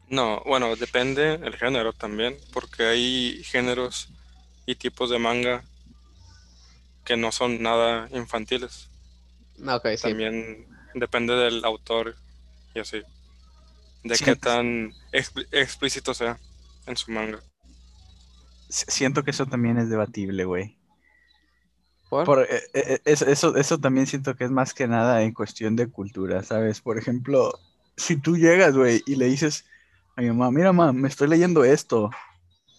No, 0.08 0.42
bueno, 0.46 0.76
depende 0.76 1.34
el 1.34 1.56
género 1.56 1.92
también, 1.92 2.36
porque 2.52 2.84
hay 2.84 3.42
géneros 3.44 4.08
y 4.64 4.76
tipos 4.76 5.10
de 5.10 5.18
manga 5.18 5.64
que 7.04 7.16
no 7.16 7.32
son 7.32 7.62
nada 7.62 8.08
infantiles. 8.12 8.88
Ah, 9.66 9.80
sí. 9.84 10.02
También 10.02 10.66
depende 10.94 11.34
del 11.34 11.64
autor 11.64 12.14
y 12.74 12.80
así. 12.80 13.02
De 14.04 14.16
Sí, 14.16 14.24
qué 14.24 14.36
tan 14.36 14.92
expl- 15.12 15.48
explícito 15.50 16.14
sea 16.14 16.38
en 16.86 16.96
su 16.96 17.10
manga. 17.10 17.40
s- 18.68 18.84
Siento 18.88 19.22
que 19.24 19.30
eso 19.30 19.46
también 19.46 19.78
es 19.78 19.88
debatible, 19.88 20.44
güey. 20.44 20.76
¿Por? 22.10 22.24
Por, 22.26 22.42
eh, 22.42 22.62
eh, 22.74 23.00
eso, 23.06 23.26
eso, 23.26 23.56
eso 23.56 23.78
también 23.78 24.06
siento 24.06 24.36
que 24.36 24.44
es 24.44 24.50
más 24.50 24.74
que 24.74 24.86
nada 24.86 25.22
en 25.22 25.32
cuestión 25.32 25.74
de 25.74 25.88
cultura, 25.88 26.42
¿sabes? 26.42 26.80
Por 26.80 26.98
ejemplo, 26.98 27.52
si 27.96 28.16
tú 28.16 28.36
llegas, 28.36 28.76
güey, 28.76 29.02
y 29.06 29.16
le 29.16 29.26
dices 29.26 29.64
a 30.16 30.20
mi 30.22 30.28
mamá, 30.28 30.50
mira, 30.50 30.72
mamá, 30.72 30.92
me 30.92 31.08
estoy 31.08 31.28
leyendo 31.28 31.64
esto. 31.64 32.10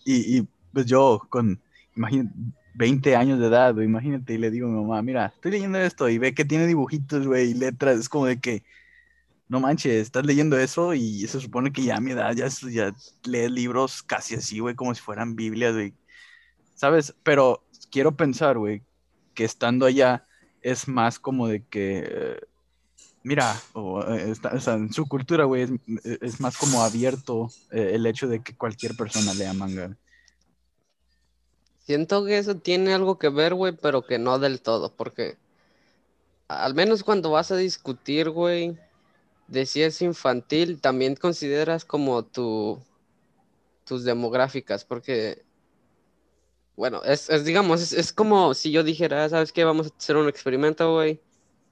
Y, 0.06 0.38
y, 0.38 0.48
pues 0.74 0.86
yo 0.86 1.26
con, 1.30 1.60
imagínate, 1.96 2.36
20 2.76 3.16
años 3.16 3.40
de 3.40 3.48
edad, 3.48 3.74
güey, 3.74 3.86
imagínate, 3.88 4.34
y 4.34 4.38
le 4.38 4.52
digo 4.52 4.68
a 4.68 4.72
mi 4.72 4.76
mamá, 4.82 5.02
mira, 5.02 5.34
estoy 5.36 5.52
leyendo 5.52 5.80
esto, 5.80 6.08
y 6.08 6.18
ve 6.18 6.34
que 6.36 6.46
tiene 6.46 6.68
dibujitos, 6.68 7.26
güey, 7.26 7.52
y 7.52 7.54
letras, 7.56 8.00
es 8.00 8.10
como 8.10 8.28
de 8.28 8.40
que, 8.40 8.64
no 9.48 9.60
manches, 9.60 9.94
estás 9.94 10.26
leyendo 10.26 10.58
eso, 10.58 10.94
y 10.94 11.28
se 11.28 11.40
supone 11.40 11.72
que 11.72 11.84
ya 11.84 11.98
a 11.98 12.02
mi 12.02 12.12
edad 12.12 12.34
ya, 12.34 12.48
ya 12.48 12.94
lees 13.24 13.52
libros 13.52 14.02
casi 14.02 14.36
así, 14.36 14.60
güey, 14.60 14.76
como 14.76 14.96
si 14.96 15.02
fueran 15.02 15.36
Biblias, 15.36 15.74
güey. 15.74 15.94
¿Sabes? 16.74 17.14
Pero 17.24 17.64
quiero 17.92 18.16
pensar, 18.16 18.58
güey, 18.58 18.82
que 19.34 19.46
estando 19.46 19.86
allá 19.86 20.26
es 20.62 20.88
más 20.88 21.20
como 21.20 21.48
de 21.48 21.64
que, 21.64 22.08
eh, 22.10 22.40
mira, 23.24 23.56
o, 23.74 24.04
eh, 24.04 24.34
sea, 24.60 24.74
en 24.74 24.92
su 24.92 25.06
cultura, 25.08 25.46
güey, 25.46 25.64
es, 25.64 25.72
es 26.22 26.40
más 26.40 26.58
como 26.58 26.82
abierto 26.82 27.50
eh, 27.72 27.92
el 27.94 28.06
hecho 28.08 28.28
de 28.28 28.42
que 28.42 28.56
cualquier 28.56 28.96
persona 28.96 29.34
lea 29.36 29.54
manga. 29.54 29.96
Siento 31.86 32.26
que 32.26 32.40
eso 32.40 32.56
tiene 32.56 32.96
algo 32.96 33.20
que 33.20 33.30
ver, 33.30 33.54
güey, 33.54 33.74
pero 33.80 34.08
que 34.08 34.18
no 34.18 34.40
del 34.40 34.60
todo, 34.60 34.92
porque 34.92 35.38
al 36.48 36.74
menos 36.74 37.04
cuando 37.04 37.30
vas 37.30 37.52
a 37.52 37.58
discutir, 37.58 38.32
güey, 38.32 38.76
de 39.48 39.66
si 39.66 39.84
es 39.84 40.02
infantil, 40.02 40.82
también 40.82 41.16
consideras 41.16 41.86
como 41.86 42.26
tu, 42.26 42.84
tus 43.84 44.04
demográficas, 44.04 44.86
porque, 44.86 45.46
bueno, 46.76 47.02
es, 47.04 47.30
es, 47.30 47.46
digamos, 47.46 47.82
es, 47.82 47.94
es 47.94 48.12
como 48.14 48.54
si 48.54 48.72
yo 48.72 48.84
dijera, 48.84 49.24
"Ah, 49.26 49.30
¿sabes 49.30 49.52
qué? 49.54 49.64
Vamos 49.64 49.88
a 49.88 49.92
hacer 49.98 50.18
un 50.18 50.28
experimento, 50.28 50.94
güey. 50.94 51.24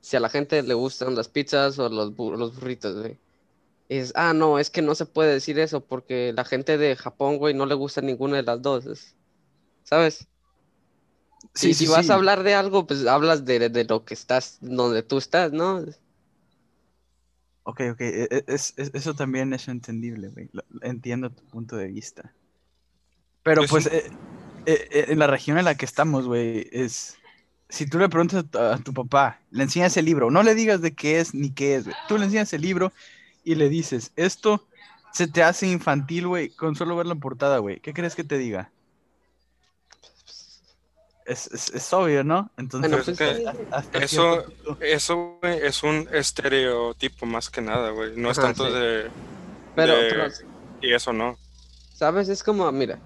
Si 0.01 0.15
a 0.17 0.19
la 0.19 0.29
gente 0.29 0.61
le 0.63 0.73
gustan 0.73 1.15
las 1.15 1.29
pizzas 1.29 1.77
o 1.79 1.89
los, 1.89 2.11
bu- 2.15 2.35
los 2.37 2.55
burritos, 2.55 2.95
güey. 2.99 3.21
Dices, 3.89 4.13
ah, 4.15 4.33
no, 4.33 4.59
es 4.59 4.69
que 4.71 4.81
no 4.81 4.95
se 4.95 5.05
puede 5.07 5.33
decir 5.33 5.59
eso 5.59 5.85
porque 5.87 6.33
la 6.35 6.45
gente 6.45 6.77
de 6.77 6.95
Japón, 6.97 7.37
güey, 7.37 7.53
no 7.55 7.65
le 7.67 7.75
gusta 7.75 8.01
ninguna 8.01 8.37
de 8.37 8.43
las 8.43 8.61
dos, 8.61 8.85
es- 8.87 9.17
¿sabes? 9.83 10.29
Sí, 11.55 11.69
y 11.69 11.73
sí, 11.73 11.85
si 11.85 11.87
vas 11.87 12.09
sí. 12.09 12.11
a 12.11 12.15
hablar 12.15 12.43
de 12.43 12.53
algo, 12.55 12.85
pues 12.87 13.05
hablas 13.07 13.45
de, 13.45 13.69
de 13.69 13.85
lo 13.85 14.05
que 14.05 14.13
estás, 14.13 14.57
donde 14.61 15.03
tú 15.03 15.17
estás, 15.17 15.51
¿no? 15.51 15.83
Ok, 17.63 17.81
ok, 17.91 18.01
e- 18.01 18.27
e- 18.31 18.43
es- 18.47 18.73
es- 18.77 18.91
eso 18.93 19.13
también 19.13 19.53
es 19.53 19.67
entendible, 19.67 20.29
güey. 20.29 20.49
Entiendo 20.81 21.29
tu 21.31 21.43
punto 21.45 21.77
de 21.77 21.87
vista. 21.87 22.33
Pero 23.43 23.61
Yo 23.63 23.67
pues 23.67 23.85
sí- 23.85 23.89
eh, 23.91 24.11
eh, 24.65 24.87
eh, 24.91 25.05
en 25.09 25.19
la 25.19 25.27
región 25.27 25.57
en 25.57 25.65
la 25.65 25.75
que 25.75 25.85
estamos, 25.85 26.25
güey, 26.27 26.67
es... 26.71 27.17
Si 27.69 27.87
tú 27.87 27.99
le 27.99 28.09
preguntas 28.09 28.45
a 28.45 28.47
tu, 28.47 28.59
a 28.59 28.77
tu 28.79 28.93
papá, 28.93 29.41
le 29.51 29.63
enseñas 29.63 29.97
el 29.97 30.05
libro, 30.05 30.31
no 30.31 30.43
le 30.43 30.55
digas 30.55 30.81
de 30.81 30.93
qué 30.93 31.19
es 31.19 31.33
ni 31.33 31.51
qué 31.51 31.75
es, 31.75 31.85
güey. 31.85 31.95
Tú 32.07 32.17
le 32.17 32.25
enseñas 32.25 32.53
el 32.53 32.61
libro 32.61 32.93
y 33.43 33.55
le 33.55 33.69
dices, 33.69 34.13
esto 34.15 34.67
se 35.13 35.27
te 35.27 35.43
hace 35.43 35.67
infantil, 35.67 36.27
güey, 36.27 36.49
con 36.51 36.75
solo 36.75 36.95
ver 36.97 37.07
la 37.07 37.15
portada, 37.15 37.59
güey. 37.59 37.79
¿Qué 37.81 37.93
crees 37.93 38.15
que 38.15 38.25
te 38.25 38.37
diga? 38.37 38.72
Es, 41.25 41.47
es, 41.47 41.69
es 41.73 41.93
obvio, 41.93 42.23
¿no? 42.23 42.51
Entonces, 42.57 42.91
Bueno, 42.91 43.03
pues, 43.05 43.19
hasta- 43.21 43.33
que 43.33 43.67
hasta 43.71 43.99
eso- 43.99 44.43
Eso, 44.81 45.37
güey, 45.41 45.59
es 45.65 45.81
un 45.83 46.07
estereotipo 46.11 47.25
más 47.25 47.49
que 47.49 47.61
nada, 47.61 47.91
güey. 47.91 48.15
No 48.17 48.29
es 48.31 48.37
tanto 48.37 48.67
sí. 48.67 48.73
de, 48.73 49.09
Pero, 49.75 49.95
de- 49.97 50.09
pero, 50.09 50.27
Y 50.81 50.93
eso 50.93 51.13
no. 51.13 51.37
¿sabes? 51.93 52.27
Es 52.27 52.43
como, 52.43 52.69
mira, 52.73 52.99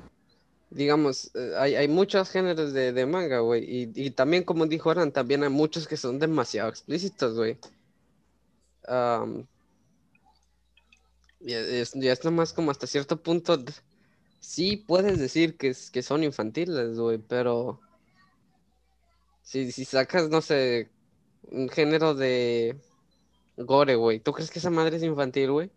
digamos, 0.72 1.30
eh, 1.36 1.54
hay, 1.58 1.76
hay 1.76 1.88
muchos 1.88 2.30
géneros 2.32 2.74
de, 2.74 2.92
de 2.92 3.06
manga, 3.06 3.40
güey, 3.40 3.64
y, 3.64 3.92
y 3.94 4.10
también, 4.12 4.44
como 4.44 4.66
dijo 4.66 4.90
Aran, 4.90 5.12
también 5.12 5.44
hay 5.44 5.50
muchos 5.50 5.88
que 5.88 5.96
son 5.96 6.18
demasiado 6.18 6.70
explícitos, 6.70 7.36
güey. 7.36 7.58
Am, 8.88 9.46
y 11.40 11.54
es, 11.54 11.94
ya 11.94 12.12
es 12.14 12.24
nomás 12.26 12.52
como 12.54 12.72
hasta 12.72 12.88
cierto 12.88 13.18
punto, 13.22 13.64
sí 14.40 14.78
puedes 14.88 15.20
decir 15.20 15.56
que, 15.56 15.70
es- 15.70 15.92
que 15.92 16.02
son 16.02 16.24
infantiles, 16.24 16.98
güey, 16.98 17.20
pero 17.20 17.80
si, 19.48 19.72
si 19.72 19.86
sacas, 19.86 20.30
no 20.30 20.42
sé, 20.42 20.90
un 21.44 21.70
género 21.70 22.14
de 22.14 22.76
gore, 23.56 23.96
güey, 23.96 24.20
¿tú 24.20 24.34
crees 24.34 24.52
que 24.52 24.60
esa 24.60 24.70
madre 24.70 24.98
es 24.98 25.04
infantil, 25.04 25.52
güey? 25.52 25.72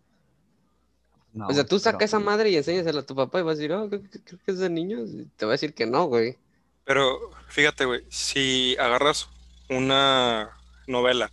No, 1.31 1.47
O 1.47 1.53
sea, 1.53 1.65
tú 1.65 1.79
sacas 1.79 2.09
esa 2.09 2.19
madre 2.19 2.49
y 2.49 2.57
enséñasela 2.57 2.99
a 2.99 3.05
tu 3.05 3.15
papá 3.15 3.39
y 3.39 3.43
vas 3.43 3.53
a 3.53 3.55
decir, 3.55 3.71
oh, 3.71 3.89
creo, 3.89 4.01
que 4.45 4.51
es 4.51 4.59
de 4.59 4.69
niños. 4.69 5.11
Y 5.11 5.25
te 5.37 5.45
va 5.45 5.53
a 5.53 5.55
decir 5.55 5.73
que 5.73 5.85
no, 5.85 6.03
güey. 6.03 6.37
Pero 6.83 7.31
fíjate, 7.47 7.85
güey, 7.85 8.03
si 8.09 8.75
agarras 8.77 9.29
una 9.69 10.49
novela, 10.85 11.31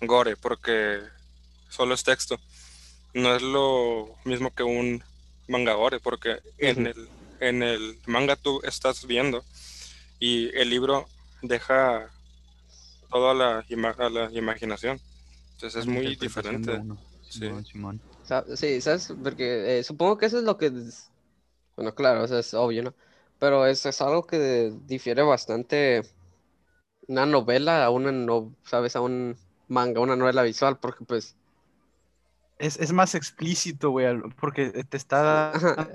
gore, 0.00 0.36
porque 0.36 1.00
solo 1.68 1.94
es 1.94 2.04
texto, 2.04 2.38
no 3.12 3.34
es 3.34 3.42
lo 3.42 4.14
mismo 4.24 4.54
que 4.54 4.62
un 4.62 5.02
manga 5.48 5.74
gore, 5.74 5.98
porque 5.98 6.38
en 6.58 6.86
el, 6.86 7.08
en 7.40 7.64
el 7.64 7.98
manga 8.06 8.36
tú 8.36 8.60
estás 8.62 9.04
viendo 9.04 9.44
y 10.20 10.56
el 10.56 10.70
libro 10.70 11.08
deja 11.48 12.10
toda 13.10 13.34
la, 13.34 13.64
ima- 13.68 13.94
a 13.98 14.08
la 14.10 14.30
imaginación. 14.32 15.00
Entonces 15.54 15.80
es 15.80 15.86
la 15.86 15.92
muy 15.94 16.16
diferente. 16.16 16.82
Sí. 17.22 17.40
Simón, 17.40 17.64
Simón. 17.64 18.00
Sa- 18.24 18.44
Sí, 18.56 18.80
¿sabes? 18.80 19.12
Porque 19.22 19.78
eh, 19.78 19.82
supongo 19.84 20.18
que 20.18 20.26
eso 20.26 20.38
es 20.38 20.44
lo 20.44 20.56
que... 20.58 20.66
es- 20.66 21.10
Bueno, 21.76 21.94
claro, 21.94 22.24
eso 22.24 22.38
es 22.38 22.54
obvio, 22.54 22.82
¿no? 22.84 22.94
Pero 23.38 23.66
eso 23.66 23.88
es 23.88 24.00
algo 24.00 24.26
que 24.26 24.72
difiere 24.86 25.22
bastante 25.22 26.02
una 27.08 27.26
novela 27.26 27.84
a 27.84 27.90
una, 27.90 28.12
no, 28.12 28.54
¿sabes? 28.64 28.96
A 28.96 29.00
un 29.00 29.36
manga, 29.68 30.00
una 30.00 30.16
novela 30.16 30.42
visual, 30.42 30.78
porque 30.78 31.04
pues... 31.04 31.36
Es, 32.58 32.78
es 32.78 32.90
más 32.92 33.14
explícito, 33.14 33.90
güey, 33.90 34.06
porque 34.40 34.70
te 34.88 34.96
está 34.96 35.52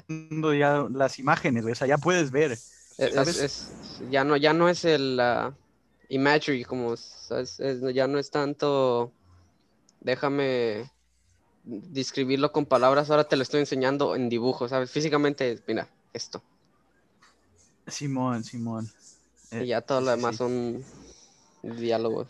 dando 0.08 0.54
ya 0.54 0.86
las 0.92 1.18
imágenes, 1.18 1.64
güey, 1.64 1.72
o 1.72 1.76
sea, 1.76 1.88
ya 1.88 1.98
puedes 1.98 2.30
ver. 2.32 2.58
Es, 3.02 3.40
es- 3.40 4.02
ya 4.10 4.24
no, 4.24 4.38
ya 4.38 4.54
no 4.54 4.70
es 4.70 4.86
el 4.86 5.20
ah, 5.20 5.54
imagery, 6.10 6.64
como, 6.64 6.96
¿sabes? 6.98 7.60
Es- 7.60 7.82
ya 7.94 8.08
no 8.08 8.20
es 8.20 8.30
tanto, 8.30 9.12
déjame 10.02 10.90
describirlo 11.64 12.52
con 12.52 12.66
palabras, 12.66 13.10
ahora 13.10 13.24
te 13.24 13.36
lo 13.36 13.44
estoy 13.44 13.60
enseñando 13.62 14.16
en 14.16 14.30
dibujo, 14.30 14.68
¿sabes? 14.68 14.92
Físicamente, 14.92 15.60
mira, 15.68 15.88
esto. 16.14 16.42
Simón, 17.88 18.44
Simón. 18.44 18.90
Eh, 19.52 19.64
Y 19.64 19.68
ya 19.68 19.82
todo 19.82 20.02
lo 20.02 20.12
demás 20.12 20.34
sí. 20.34 20.38
son 20.38 20.86
diálogos. 21.64 22.28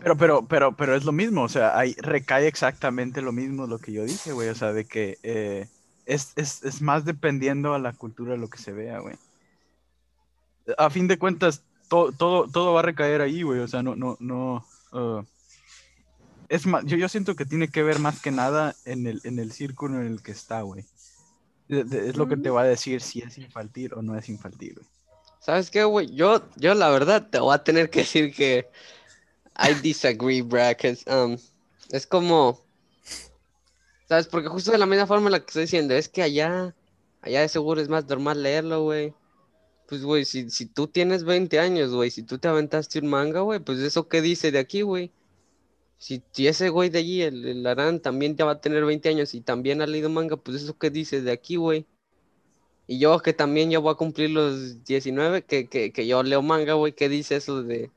Pero, 0.00 0.16
pero, 0.16 0.46
pero, 0.46 0.76
pero 0.76 0.96
es 0.96 1.04
lo 1.04 1.12
mismo, 1.12 1.42
o 1.42 1.48
sea, 1.48 1.78
ahí 1.78 1.94
recae 1.98 2.46
exactamente 2.46 3.20
lo 3.22 3.32
mismo 3.32 3.66
lo 3.66 3.78
que 3.78 3.92
yo 3.92 4.04
dije, 4.04 4.32
güey, 4.32 4.48
o 4.48 4.54
sea, 4.54 4.72
de 4.72 4.86
que 4.86 5.18
eh, 5.22 5.68
es, 6.06 6.32
es, 6.36 6.62
es 6.62 6.82
más 6.82 7.04
dependiendo 7.04 7.74
a 7.74 7.78
la 7.78 7.92
cultura 7.92 8.32
de 8.32 8.38
lo 8.38 8.48
que 8.48 8.58
se 8.58 8.72
vea, 8.72 8.98
güey. 9.00 9.16
A 10.78 10.90
fin 10.90 11.08
de 11.08 11.18
cuentas, 11.18 11.62
to- 11.88 12.12
todo, 12.12 12.46
todo 12.48 12.72
va 12.74 12.80
a 12.80 12.84
recaer 12.84 13.20
ahí, 13.20 13.42
güey, 13.42 13.60
o 13.60 13.68
sea, 13.68 13.82
no, 13.82 13.96
no, 13.96 14.16
no. 14.20 14.64
uh, 14.92 15.22
es 16.48 16.66
más, 16.66 16.84
yo, 16.84 16.96
yo 16.96 17.08
siento 17.08 17.36
que 17.36 17.44
tiene 17.46 17.68
que 17.68 17.82
ver 17.82 17.98
más 17.98 18.20
que 18.20 18.30
nada 18.30 18.74
en 18.84 19.06
el, 19.06 19.20
en 19.24 19.38
el 19.38 19.52
círculo 19.52 20.00
en 20.00 20.06
el 20.06 20.22
que 20.22 20.32
está, 20.32 20.62
güey. 20.62 20.84
Es 21.68 22.16
lo 22.16 22.26
que 22.26 22.36
te 22.36 22.50
va 22.50 22.62
a 22.62 22.64
decir 22.64 23.00
si 23.00 23.20
es 23.20 23.38
infantil 23.38 23.92
o 23.94 24.02
no 24.02 24.16
es 24.18 24.28
infantil, 24.28 24.74
güey. 24.74 24.86
¿Sabes 25.38 25.70
qué, 25.70 25.84
güey? 25.84 26.12
Yo, 26.14 26.42
yo 26.56 26.74
la 26.74 26.90
verdad 26.90 27.28
te 27.30 27.38
voy 27.38 27.54
a 27.54 27.62
tener 27.62 27.88
que 27.90 28.00
decir 28.00 28.34
que 28.34 28.66
I 29.56 29.74
disagree, 29.74 30.42
'cause, 30.76 31.04
um, 31.08 31.36
es 31.90 32.06
como, 32.06 32.60
¿sabes? 34.10 34.26
Porque 34.26 34.48
justo 34.48 34.72
de 34.72 34.78
la 34.78 34.86
misma 34.86 35.06
forma 35.06 35.28
en 35.28 35.32
la 35.32 35.38
que 35.38 35.46
estoy 35.46 35.62
diciendo, 35.62 35.94
es 35.94 36.08
que 36.08 36.22
allá, 36.22 36.74
allá 37.22 37.42
de 37.42 37.48
seguro 37.48 37.80
es 37.80 37.88
más 37.88 38.08
normal 38.08 38.42
leerlo, 38.42 38.82
güey. 38.82 39.14
Pues, 39.88 40.02
güey, 40.02 40.24
si, 40.24 40.50
si 40.50 40.66
tú 40.66 40.88
tienes 40.88 41.22
20 41.24 41.60
años, 41.60 41.92
güey, 41.94 42.10
si 42.10 42.24
tú 42.24 42.38
te 42.38 42.48
aventaste 42.48 42.98
un 42.98 43.06
manga, 43.06 43.40
güey, 43.42 43.60
pues 43.60 43.78
eso 43.78 44.08
qué 44.08 44.20
dice 44.20 44.50
de 44.50 44.58
aquí, 44.58 44.82
güey. 44.82 45.12
Si, 45.98 46.22
si 46.32 46.48
ese 46.48 46.70
güey 46.70 46.90
de 46.90 46.98
allí, 46.98 47.22
el, 47.22 47.46
el 47.46 47.66
Aran, 47.66 48.00
también 48.00 48.36
ya 48.36 48.44
va 48.46 48.52
a 48.52 48.60
tener 48.60 48.84
20 48.84 49.08
años 49.10 49.34
y 49.34 49.42
también 49.42 49.80
ha 49.80 49.86
leído 49.86 50.10
manga, 50.10 50.36
pues 50.36 50.62
eso 50.62 50.76
qué 50.78 50.90
dice 50.90 51.22
de 51.22 51.30
aquí, 51.32 51.56
güey. 51.56 51.86
Y 52.88 52.98
yo 52.98 53.20
que 53.20 53.32
también 53.32 53.70
ya 53.70 53.78
voy 53.78 53.92
a 53.92 53.96
cumplir 53.96 54.30
los 54.30 54.82
19, 54.84 55.44
que, 55.44 55.68
que, 55.68 55.92
que 55.92 56.06
yo 56.08 56.22
leo 56.24 56.42
manga, 56.42 56.74
güey, 56.74 56.94
¿qué 56.94 57.08
dice 57.08 57.36
eso 57.36 57.62
de, 57.62 57.92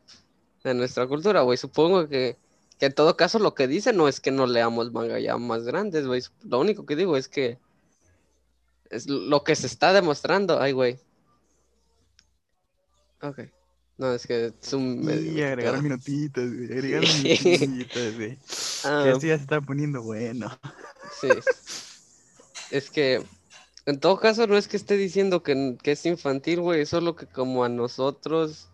de 0.64 0.74
nuestra 0.76 1.08
cultura, 1.08 1.42
güey? 1.42 1.58
Supongo 1.58 2.08
que, 2.08 2.38
que 2.84 2.88
en 2.88 2.94
todo 2.96 3.16
caso 3.16 3.40
lo 3.40 3.56
que 3.56 3.66
dice 3.66 3.94
no 3.94 4.10
es 4.10 4.20
que 4.20 4.30
no 4.30 4.46
leamos 4.46 4.92
manga 4.92 5.18
ya 5.18 5.38
más 5.38 5.64
grandes, 5.64 6.06
güey. 6.06 6.22
Lo 6.44 6.60
único 6.60 6.86
que 6.86 6.98
digo 6.98 7.16
es 7.16 7.30
que 7.30 7.58
es 8.90 9.08
lo 9.08 9.46
que 9.46 9.56
se 9.56 9.68
está 9.68 9.94
demostrando. 9.94 10.60
Ay, 10.60 10.74
güey. 10.74 11.00
Ok. 13.22 13.40
No, 13.98 14.14
es 14.14 14.28
que 14.28 14.52
es 14.62 14.74
un 14.74 15.00
medio 15.00 15.32
Y 15.32 15.42
agregaron 15.44 15.80
pedo. 15.80 15.92
minutitos, 15.92 16.44
güey, 16.54 16.66
agregaron 16.74 17.08
Sí. 17.08 17.40
minutitos, 17.62 18.16
güey. 18.18 18.38
Ah, 18.84 19.06
esto 19.08 19.28
ya 19.28 19.38
se 19.38 19.44
está 19.44 19.62
poniendo 19.62 20.04
bueno. 20.04 20.50
Sí. 21.22 21.30
Es 22.70 22.90
que, 22.90 23.24
en 23.86 23.98
todo 24.02 24.20
caso, 24.20 24.46
no 24.46 24.58
es 24.58 24.68
que 24.68 24.76
esté 24.76 24.98
diciendo 24.98 25.42
que, 25.42 25.78
que 25.82 25.94
es 25.94 26.06
infantil, 26.06 26.60
güey, 26.60 26.82
es 26.82 26.90
solo 26.90 27.16
que 27.16 27.28
como 27.28 27.64
a 27.64 27.70
nosotros, 27.70 28.68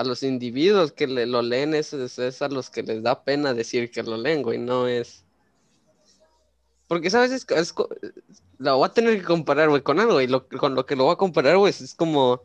a 0.00 0.04
los 0.04 0.22
individuos 0.22 0.92
que 0.92 1.06
le, 1.06 1.26
lo 1.26 1.42
leen, 1.42 1.74
es, 1.74 1.92
es, 1.92 2.18
es 2.18 2.40
a 2.40 2.48
los 2.48 2.70
que 2.70 2.82
les 2.82 3.02
da 3.02 3.22
pena 3.22 3.52
decir 3.52 3.90
que 3.90 4.02
lo 4.02 4.16
leen, 4.16 4.42
güey, 4.42 4.56
no 4.58 4.88
es... 4.88 5.24
Porque, 6.88 7.10
¿sabes? 7.10 7.30
Es, 7.32 7.46
es 7.50 7.74
lo 8.58 8.76
voy 8.78 8.86
a 8.88 8.92
tener 8.92 9.18
que 9.18 9.24
comparar, 9.24 9.68
güey, 9.68 9.82
con 9.82 10.00
algo, 10.00 10.20
y 10.22 10.26
lo, 10.26 10.48
con 10.48 10.74
lo 10.74 10.86
que 10.86 10.96
lo 10.96 11.04
voy 11.04 11.12
a 11.12 11.16
comparar, 11.16 11.58
güey, 11.58 11.70
es 11.70 11.94
como 11.94 12.42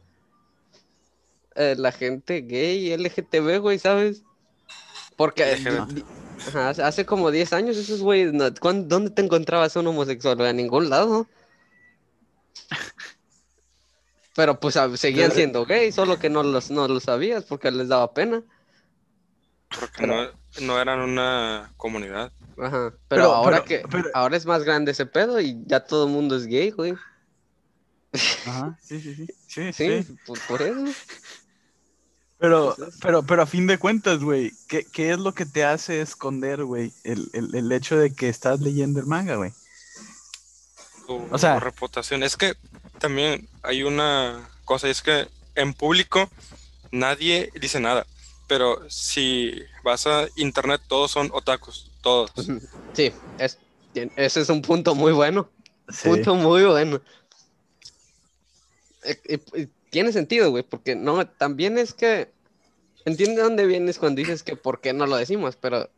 eh, 1.55 1.75
la 1.77 1.91
gente 1.93 2.41
gay, 2.41 2.91
LGTB, 2.91 3.59
güey, 3.59 3.79
¿sabes? 3.79 4.23
Porque... 5.15 5.43
Ajá, 6.47 6.69
hace- 6.69 7.05
como 7.05 7.31
10 7.31 7.53
años 7.53 7.77
esos 7.77 8.01
güeyes, 8.01 8.33
no, 8.33 8.53
¿cuán- 8.55 8.89
¿dónde 8.89 9.11
te 9.11 9.21
encontrabas 9.21 9.77
un 9.77 9.87
homosexual? 9.87 10.41
A 10.41 10.51
ningún 10.51 10.89
lado. 10.89 11.27
Pero 14.35 14.59
pues 14.59 14.75
a- 14.77 14.95
seguían 14.97 15.29
Pero- 15.29 15.35
siendo 15.35 15.65
gays, 15.65 15.95
solo 15.95 16.19
que 16.19 16.29
no 16.29 16.43
los, 16.43 16.69
no 16.69 16.87
lo 16.87 16.99
sabías 16.99 17.45
porque 17.45 17.71
les 17.71 17.87
daba 17.87 18.13
pena. 18.13 18.43
Porque 19.79 20.05
no, 20.05 20.27
no 20.61 20.79
eran 20.79 20.99
una 20.99 21.71
comunidad. 21.77 22.31
Ajá. 22.57 22.91
Pero, 22.91 22.99
Pero- 23.07 23.33
ahora 23.33 23.63
pero- 23.63 23.81
que 23.83 23.87
pero- 23.89 24.09
ahora 24.13 24.37
es 24.37 24.45
más 24.45 24.63
grande 24.63 24.91
ese 24.91 25.05
pedo 25.05 25.39
y 25.39 25.57
ya 25.65 25.79
todo 25.85 26.05
el 26.05 26.11
mundo 26.11 26.35
es 26.35 26.45
gay, 26.47 26.71
güey. 26.71 26.93
Ajá, 28.45 28.77
sí, 28.81 28.99
sí, 29.01 29.15
sí. 29.15 29.27
Sí, 29.47 29.73
Sí, 29.73 30.03
sí. 30.03 30.15
por, 30.25 30.39
por 30.47 30.61
eso. 30.61 30.85
Pero, 32.37 32.73
Pues 32.77 32.89
es- 32.89 32.99
pero, 33.01 33.23
pero 33.23 33.41
a 33.41 33.45
fin 33.45 33.65
de 33.67 33.77
cuentas, 33.77 34.19
güey, 34.19 34.51
¿qué, 34.67 34.85
qué 34.91 35.11
es 35.11 35.17
lo 35.19 35.33
que 35.33 35.45
te 35.45 35.63
hace 35.63 36.01
esconder, 36.01 36.63
güey? 36.65 36.93
El, 37.03 37.29
el, 37.33 37.55
el 37.55 37.71
hecho 37.71 37.97
de 37.97 38.13
que 38.13 38.27
estás 38.29 38.59
leyendo 38.59 38.99
el 38.99 39.05
manga, 39.05 39.35
güey. 39.37 39.51
Tu 41.07 41.27
O 41.31 41.37
sea- 41.37 41.59
reputación. 41.59 42.23
Es 42.23 42.35
que 42.37 42.53
también 42.99 43.47
hay 43.63 43.83
una 43.83 44.49
cosa, 44.65 44.87
y 44.87 44.91
es 44.91 45.01
que 45.01 45.27
en 45.55 45.73
público 45.73 46.29
nadie 46.91 47.51
dice 47.59 47.79
nada. 47.79 48.05
Pero 48.47 48.87
si 48.89 49.53
vas 49.83 50.05
a 50.07 50.27
internet, 50.35 50.81
todos 50.87 51.11
son 51.11 51.29
otakus. 51.33 51.91
Todos. 52.01 52.31
Sí, 52.93 53.11
es, 53.39 53.57
ese 54.15 54.41
es 54.41 54.49
un 54.49 54.61
punto 54.61 54.95
muy 54.95 55.11
bueno. 55.11 55.49
Sí. 55.89 56.07
Punto 56.09 56.35
muy 56.35 56.63
bueno. 56.63 57.01
Eh, 59.03 59.19
y- 59.55 59.61
y 59.61 59.69
tiene 59.89 60.11
sentido, 60.11 60.49
güey, 60.51 60.63
porque 60.63 60.95
no, 60.95 61.27
también 61.27 61.77
es 61.77 61.93
que 61.93 62.31
entiende 63.05 63.41
dónde 63.41 63.65
vienes 63.65 63.99
cuando 63.99 64.19
dices 64.19 64.43
que 64.43 64.55
por 64.55 64.81
qué 64.81 64.93
no 64.93 65.05
lo 65.07 65.15
decimos, 65.17 65.55
pero 65.57 65.89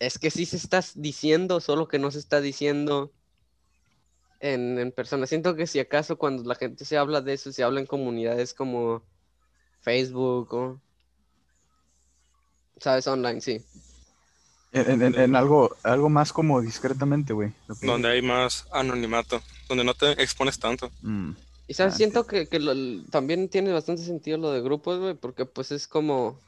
es 0.00 0.18
que 0.18 0.30
sí 0.30 0.44
se 0.46 0.56
estás 0.56 0.92
diciendo, 0.96 1.60
solo 1.60 1.86
que 1.86 1.98
no 1.98 2.10
se 2.10 2.18
está 2.18 2.40
diciendo 2.40 3.12
en, 4.42 4.78
en 4.78 4.92
persona. 4.92 5.26
Siento 5.26 5.54
que 5.54 5.66
si 5.66 5.78
acaso 5.78 6.18
cuando 6.18 6.42
la 6.42 6.56
gente 6.56 6.84
se 6.84 6.98
habla 6.98 7.20
de 7.22 7.32
eso, 7.32 7.52
se 7.52 7.62
habla 7.62 7.80
en 7.80 7.86
comunidades 7.86 8.52
como 8.52 9.02
Facebook 9.80 10.52
o, 10.52 10.80
sabes, 12.78 13.06
online, 13.06 13.40
sí. 13.40 13.64
En, 14.72 15.02
en- 15.02 15.14
en 15.18 15.36
algo, 15.36 15.76
algo 15.84 16.08
más 16.08 16.32
como 16.32 16.60
discretamente, 16.60 17.32
güey. 17.32 17.52
que- 17.80 17.86
Donde 17.86 18.08
hay 18.08 18.22
más 18.22 18.66
anonimato. 18.72 19.40
Donde 19.68 19.84
no 19.84 19.94
te 19.94 20.10
expones 20.22 20.58
tanto. 20.58 20.90
Mm. 21.02 21.32
Y 21.68 21.74
sabes, 21.74 21.94
Ah, 21.94 21.96
siento 21.98 22.26
que, 22.26 22.48
que 22.48 22.58
lo- 22.58 23.04
también 23.10 23.48
tiene 23.48 23.72
bastante 23.72 24.02
sentido 24.02 24.38
lo 24.38 24.50
de 24.50 24.60
grupos, 24.60 24.98
güey, 24.98 25.14
porque 25.14 25.46
pues 25.46 25.70
es 25.72 25.86
como... 25.86 26.40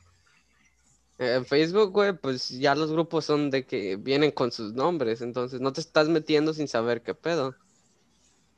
eh, 1.18 1.35
En 1.37 1.44
Facebook, 1.46 1.92
güey, 1.92 2.12
pues 2.16 2.48
ya 2.48 2.74
los 2.74 2.90
grupos 2.90 3.24
son 3.24 3.50
de 3.50 3.64
que 3.66 3.96
vienen 3.96 4.33
con 4.33 4.50
sus 4.50 4.72
nombres, 4.72 5.20
entonces 5.20 5.61
no 5.61 5.72
te 5.72 5.80
estás 5.80 6.09
metiendo 6.09 6.52
sin 6.54 6.66
saber 6.66 7.02
qué 7.02 7.14
pedo. 7.14 7.54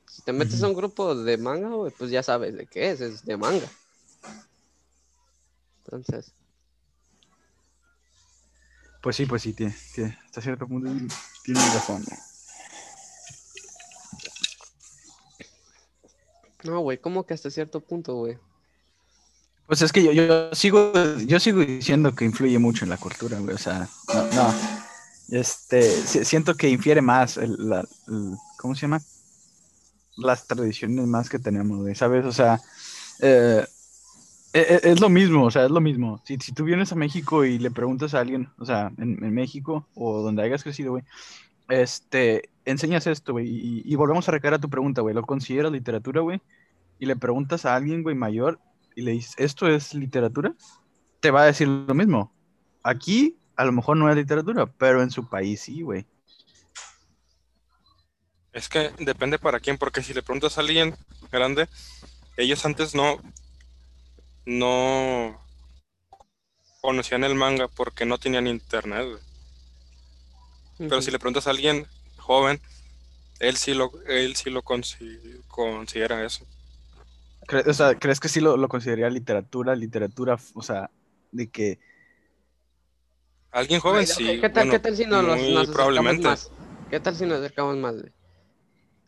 Si 0.09 0.23
te 0.23 0.33
metes 0.33 0.63
a 0.63 0.69
un 0.69 0.75
grupo 0.75 1.15
de 1.15 1.37
manga, 1.37 1.69
güey, 1.69 1.93
pues 1.97 2.11
ya 2.11 2.23
sabes 2.23 2.57
de 2.57 2.67
qué 2.67 2.91
es, 2.91 3.01
es 3.01 3.25
de 3.25 3.37
manga. 3.37 3.69
Entonces, 5.85 6.33
Pues 9.03 9.15
sí, 9.15 9.25
pues 9.27 9.43
sí, 9.43 9.53
tiene, 9.53 9.73
tiene- 9.95 10.19
hasta 10.25 10.41
cierto 10.41 10.67
punto 10.67 10.91
tiene 11.45 11.61
razón. 11.73 12.05
no, 16.65 16.81
güey, 16.81 16.99
¿cómo 16.99 17.25
que 17.25 17.35
hasta 17.35 17.51
cierto 17.51 17.81
punto, 17.81 18.15
güey? 18.17 18.37
Pues 19.67 19.83
es 19.83 19.93
que 19.93 20.03
yo, 20.03 20.13
yo 20.13 20.53
sigo, 20.55 20.93
yo 21.27 21.39
sigo 21.41 21.61
diciendo 21.61 22.15
que 22.15 22.25
influye 22.25 22.59
mucho 22.59 22.85
en 22.85 22.91
la 22.91 22.97
cultura, 22.97 23.39
güey. 23.39 23.55
O 23.55 23.59
sea, 23.59 23.89
no, 24.13 24.25
no. 24.35 24.55
Este, 25.29 25.83
si- 25.83 26.25
siento 26.25 26.57
que 26.57 26.69
infiere 26.69 27.03
más 27.03 27.37
el, 27.37 27.57
la, 27.69 27.81
el- 28.09 28.37
¿cómo 28.59 28.75
se 28.75 28.83
llama? 28.83 29.01
Las 30.17 30.47
tradiciones 30.47 31.07
más 31.07 31.29
que 31.29 31.39
tenemos, 31.39 31.79
güey, 31.81 31.95
¿sabes? 31.95 32.25
O 32.25 32.33
sea, 32.33 32.61
eh, 33.21 33.65
e- 34.53 34.81
e- 34.83 34.91
es, 34.93 35.01
lo 35.01 35.09
mismo, 35.09 35.45
o 35.45 35.51
sea, 35.51 35.65
es 35.65 35.71
lo 35.71 35.81
mismo. 35.81 36.23
Si, 36.25 36.37
si 36.39 36.53
tú 36.53 36.65
vienes 36.65 36.93
a 36.93 36.97
México 36.97 37.45
y 37.45 37.59
le 37.59 37.71
preguntas 37.71 38.15
a 38.15 38.21
alguien, 38.21 38.49
o 38.59 38.65
sea, 38.65 38.93
en, 38.99 39.23
en 39.23 39.35
México 39.35 39.87
o 39.95 40.23
donde 40.23 40.43
hayas 40.43 40.63
crecido, 40.63 40.93
güey, 40.93 41.05
este, 41.69 42.51
enseñas 42.65 43.07
esto, 43.07 43.33
güey, 43.33 43.49
y, 43.49 43.83
y 43.85 43.95
volvemos 43.97 44.29
a 44.29 44.33
recaer 44.33 44.55
a 44.55 44.59
tu 44.59 44.71
pregunta, 44.71 45.03
güey, 45.03 45.15
¿lo 45.15 45.23
consideras 45.23 45.73
literatura, 45.73 46.21
güey? 46.21 46.41
Y 46.99 47.07
le 47.07 47.17
preguntas 47.17 47.67
a 47.67 47.75
alguien, 47.75 48.03
güey, 48.03 48.15
mayor, 48.17 48.59
y 48.95 49.03
le 49.03 49.13
dices, 49.13 49.35
¿esto 49.39 49.69
es 49.69 49.95
literatura? 49.95 50.55
Te 51.21 51.31
va 51.31 51.43
a 51.43 51.47
decir 51.47 51.69
lo 51.69 51.95
mismo. 51.95 52.33
Aquí 52.83 53.37
a 53.57 53.65
lo 53.65 53.73
mejor 53.73 53.97
no 53.97 54.09
es 54.11 54.17
literatura, 54.17 54.67
pero 54.67 55.03
en 55.03 55.11
su 55.11 55.29
país 55.29 55.61
sí, 55.61 55.83
güey. 55.83 56.07
Es 58.57 58.71
que 58.71 58.91
depende 58.99 59.39
para 59.39 59.61
quién, 59.61 59.77
porque 59.77 60.03
si 60.03 60.15
le 60.15 60.23
preguntas 60.23 60.57
a 60.57 60.63
alguien 60.63 60.97
grande, 61.31 61.69
ellos 62.39 62.65
antes 62.65 62.95
no, 62.95 63.19
no 64.47 65.39
conocían 66.81 67.25
el 67.25 67.35
manga 67.35 67.69
porque 67.69 68.07
no 68.07 68.17
tenían 68.17 68.47
internet. 68.47 69.07
Pero 70.79 71.03
si 71.03 71.11
le 71.11 71.19
preguntas 71.19 71.47
a 71.47 71.51
alguien 71.51 71.87
joven, 72.17 72.63
él 73.41 73.59
sí 73.59 73.75
lo, 73.75 73.93
él 74.07 74.35
sí 74.37 74.49
lo 74.49 74.63
consi- 74.63 75.43
considera 75.49 76.25
eso. 76.25 76.47
Cre- 77.47 77.69
o 77.69 77.75
sea, 77.75 77.95
¿crees 77.99 78.21
que 78.21 78.31
sí 78.31 78.41
lo, 78.41 78.57
lo 78.57 78.69
consideraría 78.69 79.11
literatura? 79.11 79.77
Literatura, 79.77 80.39
o 80.55 80.63
sea, 80.63 80.91
de 81.31 81.51
que... 81.51 81.79
Alguien 83.51 83.81
joven 83.81 84.01
Ay, 84.01 84.07
sí. 84.07 84.25
¿Qué 84.41 84.49
tal, 84.49 84.55
bueno, 84.55 84.71
qué 84.73 84.79
tal 84.79 84.97
si 84.97 85.05
no 85.05 85.21
nos, 85.21 85.47
nos 85.51 85.63
acercamos 85.65 85.75
probablemente. 85.75 86.29
más? 86.29 86.51
¿Qué 86.91 87.01
tal 87.01 87.15
si 87.17 87.27
nos 87.27 87.39
acercamos 87.41 87.77
más, 87.77 88.01
güey? 88.01 88.16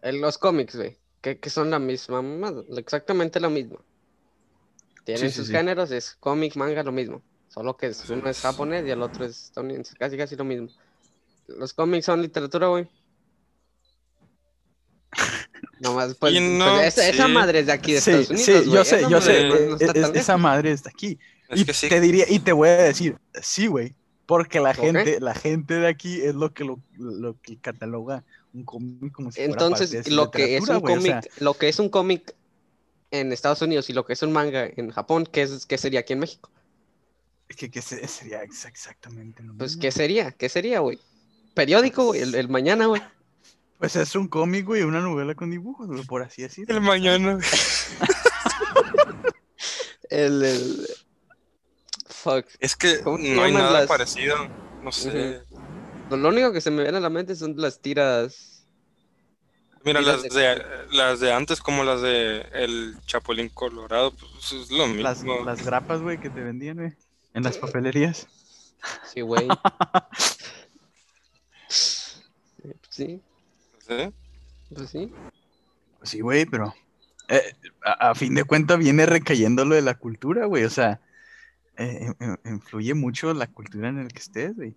En 0.02 0.20
los 0.20 0.38
cómics, 0.38 0.76
güey. 0.76 0.96
que, 1.20 1.38
que 1.38 1.50
son 1.50 1.70
la 1.70 1.78
misma 1.78 2.22
mamada, 2.22 2.62
exactamente 2.76 3.40
lo 3.40 3.50
mismo. 3.50 3.80
Tienen 5.04 5.30
sí, 5.30 5.36
sus 5.36 5.46
sí. 5.46 5.52
géneros, 5.52 5.90
es 5.90 6.16
cómic, 6.20 6.54
manga, 6.56 6.82
lo 6.82 6.92
mismo. 6.92 7.22
Solo 7.48 7.76
que 7.76 7.92
uno 8.10 8.28
es 8.28 8.40
japonés 8.40 8.86
y 8.86 8.90
el 8.90 9.02
otro 9.02 9.24
es 9.24 9.44
estadounidense, 9.44 9.96
casi 9.96 10.16
casi 10.16 10.36
lo 10.36 10.44
mismo. 10.44 10.68
Los 11.46 11.72
cómics 11.72 12.04
son 12.04 12.20
literatura, 12.20 12.68
güey. 12.68 12.86
Nomás, 15.80 16.14
pues, 16.14 16.34
Y 16.34 16.36
pues, 16.36 16.50
no, 16.50 16.80
esa, 16.80 17.26
madre 17.28 17.60
es 17.60 17.66
de 17.66 17.72
aquí 17.72 17.94
de 17.94 18.00
Sí, 18.00 18.10
Estados 18.10 18.48
Unidos, 18.48 18.64
sí, 18.64 18.70
yo 18.70 18.84
sé, 18.84 19.00
Esa 19.00 19.08
yo 19.08 19.20
sé. 19.20 20.00
no 20.00 20.06
esa 20.14 20.36
madre 20.36 20.76
aquí. 20.84 21.18
Es 21.48 21.60
y 21.60 21.64
que 21.64 21.72
sí. 21.72 21.88
te 21.88 22.00
diría, 22.00 22.26
y 22.28 22.40
te 22.40 22.52
voy 22.52 22.68
a 22.68 22.76
decir, 22.76 23.16
sí, 23.40 23.66
güey. 23.66 23.94
Porque 24.26 24.60
la 24.60 24.74
gente, 24.74 25.20
la 25.20 25.34
gente 25.34 25.74
de 25.80 25.88
aquí 25.88 26.20
es 26.20 26.34
lo 26.34 26.52
que 26.52 26.64
lo, 26.64 26.78
lo 26.98 27.40
que 27.40 27.58
cataloga 27.58 28.24
un 28.54 28.64
cómic 28.64 29.12
como 29.12 29.30
si 29.30 29.36
fuera 29.36 29.52
Entonces, 29.52 29.90
parte 29.90 29.96
de 29.98 30.10
su 30.10 30.16
lo 30.16 30.30
que 30.30 30.56
es 30.56 30.68
un 30.68 30.76
o 30.76 30.80
cómic, 30.82 31.22
sea, 31.22 31.22
lo 31.40 31.54
que 31.54 31.68
es 31.68 31.78
un 31.78 31.88
cómic 31.88 32.34
en 33.10 33.32
Estados 33.32 33.62
Unidos 33.62 33.88
y 33.90 33.92
lo 33.92 34.04
que 34.04 34.12
es 34.12 34.22
un 34.22 34.32
manga 34.32 34.66
en 34.66 34.90
Japón, 34.90 35.26
¿qué, 35.30 35.42
es, 35.42 35.66
qué 35.66 35.78
sería 35.78 36.00
aquí 36.00 36.12
en 36.14 36.18
México? 36.20 36.50
que, 37.56 37.70
que 37.70 37.80
se- 37.80 38.06
sería 38.08 38.42
ex- 38.42 38.66
exactamente 38.66 39.42
lo 39.42 39.54
Pues, 39.56 39.70
mismo. 39.72 39.82
¿qué 39.82 39.90
sería? 39.92 40.30
¿Qué 40.32 40.48
sería, 40.50 40.80
güey? 40.80 40.98
Periódico, 41.54 42.04
güey, 42.06 42.20
el, 42.20 42.34
el 42.34 42.48
mañana, 42.48 42.86
güey. 42.86 43.00
Pues 43.78 43.96
es 43.96 44.14
un 44.16 44.28
cómic, 44.28 44.66
güey, 44.66 44.82
una 44.82 45.00
novela 45.00 45.34
con 45.34 45.50
dibujos, 45.50 45.86
güey, 45.86 46.04
por 46.04 46.22
así 46.22 46.42
decirlo. 46.42 46.74
El 46.74 46.80
mañana. 46.82 47.34
güey. 47.34 47.46
El, 50.10 50.42
el... 50.42 50.86
Fuck. 52.06 52.46
Es 52.60 52.76
que 52.76 53.00
¿Cómo 53.02 53.18
se 53.18 53.34
no 53.34 53.42
hay 53.42 53.52
nada 53.52 53.72
las- 53.80 53.88
parecido. 53.88 54.36
No 54.82 54.90
sé. 54.92 55.42
Lo 56.16 56.28
único 56.28 56.52
que 56.52 56.60
se 56.60 56.70
me 56.70 56.82
viene 56.82 56.98
a 56.98 57.00
la 57.00 57.10
mente 57.10 57.34
son 57.36 57.54
las 57.56 57.80
tiras. 57.80 58.66
Mira, 59.84 60.00
Tiras 60.00 60.22
las 60.24 60.34
de- 60.34 60.40
de, 60.40 60.62
las 60.92 61.20
de 61.20 61.32
antes, 61.32 61.60
como 61.60 61.84
las 61.84 62.02
de 62.02 62.40
El 62.52 62.96
Chapulín 63.06 63.48
Colorado, 63.48 64.12
pues 64.12 64.52
es 64.52 64.70
lo 64.70 64.86
mismo. 64.86 65.02
Las, 65.02 65.22
las 65.24 65.64
grapas, 65.64 66.02
güey, 66.02 66.18
que 66.18 66.30
te 66.30 66.40
vendían, 66.42 66.76
güey, 66.78 66.92
en 67.34 67.42
las 67.42 67.58
papelerías. 67.58 68.26
Sí, 69.12 69.20
güey. 69.22 69.46
Sí, 72.90 73.20
¿Sí? 73.86 74.12
pues 74.74 74.90
sí. 74.90 75.12
Sí, 76.02 76.20
güey, 76.20 76.46
pero 76.46 76.74
eh, 77.28 77.54
a, 77.84 78.10
a 78.10 78.14
fin 78.14 78.34
de 78.34 78.44
cuentas 78.44 78.78
viene 78.78 79.06
recayendo 79.06 79.64
lo 79.64 79.74
de 79.74 79.82
la 79.82 79.94
cultura, 79.98 80.46
güey. 80.46 80.64
O 80.64 80.70
sea, 80.70 81.00
eh, 81.76 82.12
eh, 82.18 82.36
influye 82.46 82.94
mucho 82.94 83.32
la 83.34 83.46
cultura 83.46 83.88
en 83.88 84.02
la 84.02 84.08
que 84.08 84.18
estés, 84.18 84.56
güey. 84.56 84.74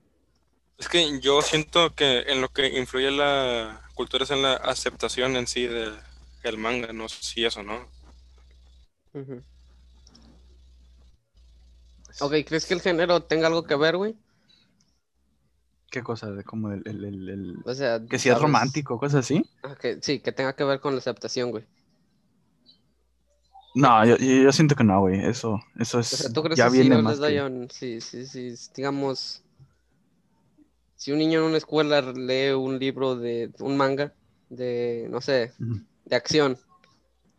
Es 0.81 0.89
que 0.89 1.19
yo 1.19 1.43
siento 1.43 1.93
que 1.93 2.21
en 2.21 2.41
lo 2.41 2.49
que 2.49 2.67
influye 2.79 3.11
la 3.11 3.83
cultura 3.93 4.23
es 4.23 4.31
en 4.31 4.41
la 4.41 4.53
aceptación 4.53 5.35
en 5.35 5.45
sí 5.45 5.67
de- 5.67 5.93
del 6.41 6.57
manga, 6.57 6.91
no 6.91 7.07
sé 7.07 7.17
si 7.21 7.45
eso, 7.45 7.61
¿no? 7.61 7.87
Pues, 9.11 9.27
Ok, 12.19 12.33
¿crees 12.47 12.65
que 12.65 12.73
el 12.73 12.81
género 12.81 13.21
tenga 13.21 13.45
algo 13.45 13.61
que 13.61 13.75
ver, 13.75 13.95
güey? 13.95 14.15
¿Qué 15.91 16.01
cosa? 16.01 16.31
De 16.31 16.43
como 16.43 16.71
el, 16.71 16.81
el- 16.87 17.05
el- 17.05 17.29
el- 17.29 17.57
O 17.63 17.75
sea, 17.75 18.01
que 18.03 18.17
si 18.17 18.29
es 18.29 18.39
romántico, 18.41 18.97
cosas 18.97 19.19
así. 19.23 19.45
Ah, 19.61 19.75
que- 19.79 19.99
sí, 20.01 20.19
que 20.19 20.31
tenga 20.31 20.55
que 20.55 20.63
ver 20.63 20.79
con 20.79 20.93
la 20.95 20.99
aceptación, 20.99 21.51
güey. 21.51 21.63
No, 23.75 24.03
yo, 24.03 24.51
siento 24.51 24.75
que 24.75 24.83
no, 24.83 24.99
güey. 25.01 25.23
Eso, 25.23 25.61
eso 25.79 25.99
es. 25.99 26.11
O 26.11 26.17
sea, 26.17 26.33
¿tú 26.33 26.41
crees 26.41 26.57
ya 26.57 26.65
que 26.65 26.71
viene 26.71 26.95
no 26.95 27.03
más 27.03 27.19
que- 27.19 27.35
ya 27.35 27.45
un- 27.45 27.69
sí, 27.69 28.01
sí, 28.01 28.25
sí, 28.25 28.55
digamos, 28.75 29.43
si 31.01 31.11
un 31.11 31.17
niño 31.17 31.39
en 31.39 31.45
una 31.45 31.57
escuela 31.57 31.99
lee 32.11 32.51
un 32.51 32.77
libro 32.77 33.15
de 33.15 33.49
un 33.59 33.75
manga 33.75 34.13
de, 34.49 35.07
no 35.09 35.19
sé, 35.19 35.51
de 36.05 36.15
acción, 36.15 36.59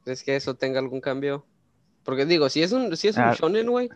¿crees 0.02 0.24
que 0.24 0.34
eso 0.34 0.56
tenga 0.56 0.80
algún 0.80 1.00
cambio? 1.00 1.46
Porque 2.02 2.26
digo, 2.26 2.48
si 2.48 2.60
es 2.60 2.72
un, 2.72 2.96
si 2.96 3.06
es 3.06 3.16
un 3.16 3.22
Ah. 3.22 3.36
shonen, 3.38 3.70
güey, 3.70 3.88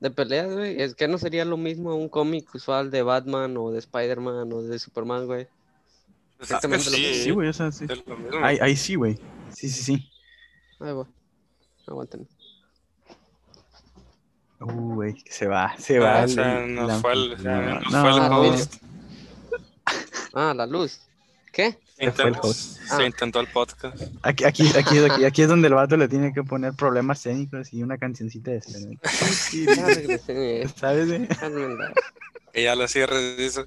de 0.00 0.10
peleas, 0.10 0.52
güey, 0.52 0.82
es 0.82 0.96
que 0.96 1.06
no 1.06 1.18
sería 1.18 1.44
lo 1.44 1.56
mismo 1.56 1.94
un 1.94 2.08
cómic 2.08 2.52
usual 2.52 2.90
de 2.90 3.04
Batman 3.04 3.56
o 3.58 3.70
de 3.70 3.78
Spider-Man 3.78 4.52
o 4.52 4.62
de 4.62 4.76
Superman, 4.80 5.26
güey. 5.26 5.46
Pues 6.36 6.50
es 6.50 6.58
que 6.58 6.66
Exactamente 6.66 6.90
lo 6.90 6.96
sí, 6.96 7.02
mismo. 7.02 7.24
Sí, 7.24 7.30
güey, 7.30 7.48
o 7.48 7.52
sea, 7.52 7.70
sí. 7.70 7.86
lo 7.86 8.16
mismo. 8.16 8.44
Ahí, 8.44 8.58
ahí 8.60 8.74
sí, 8.74 8.96
güey. 8.96 9.14
Sí, 9.54 9.68
sí, 9.68 9.84
sí. 9.84 10.10
Ahí. 10.80 10.94
Uh, 14.60 14.94
güey, 14.94 15.14
que 15.14 15.32
se 15.32 15.46
va, 15.46 15.74
se 15.78 15.96
Ah, 15.98 16.00
va. 16.00 16.24
o 16.24 16.28
sea, 16.28 16.60
la- 16.66 16.98
fue 17.00 17.12
el- 17.14 17.30
no, 17.30 17.36
fue 18.02 18.10
el 18.10 18.16
no. 18.16 18.40
host. 18.40 18.74
Ah, 20.34 20.52
la 20.54 20.66
luz. 20.66 21.00
¿Qué? 21.52 21.78
Se 21.98 22.12
fue 22.12 22.28
el. 22.28 22.36
Ah. 22.90 23.04
Intentó 23.04 23.40
el 23.40 23.46
podcast. 23.48 24.02
Aquí, 24.22 24.44
aquí, 24.44 24.68
aquí, 24.76 24.98
aquí, 24.98 25.24
aquí 25.24 25.42
es 25.42 25.48
donde 25.48 25.68
el 25.68 25.74
vato 25.74 25.96
le 25.96 26.08
tiene 26.08 26.32
que 26.32 26.42
poner 26.44 26.74
problemas 26.74 27.22
técnicos 27.22 27.72
y 27.72 27.82
una 27.82 27.98
cancioncita 27.98 28.50
de 28.52 28.60
regresé. 29.86 30.68
¿Sabes? 30.76 31.42
Anda. 31.42 31.92
Y 32.54 32.62
ya 32.64 32.74
la 32.76 32.86
cierre 32.86 33.36
dice. 33.36 33.64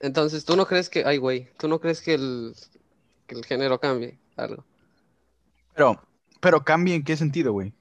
Entonces, 0.00 0.44
¿tú 0.44 0.56
no 0.56 0.66
crees 0.66 0.88
que, 0.88 1.04
ay, 1.04 1.18
güey, 1.18 1.48
¿tú 1.58 1.68
no 1.68 1.78
crees 1.80 2.00
que 2.00 2.14
el, 2.14 2.54
que 3.26 3.34
el 3.34 3.44
género 3.44 3.78
cambie 3.78 4.18
algo? 4.36 4.64
Pero, 5.74 6.00
pero 6.40 6.64
cambia 6.64 6.94
en 6.94 7.04
qué 7.04 7.16
sentido, 7.16 7.52
güey. 7.52 7.72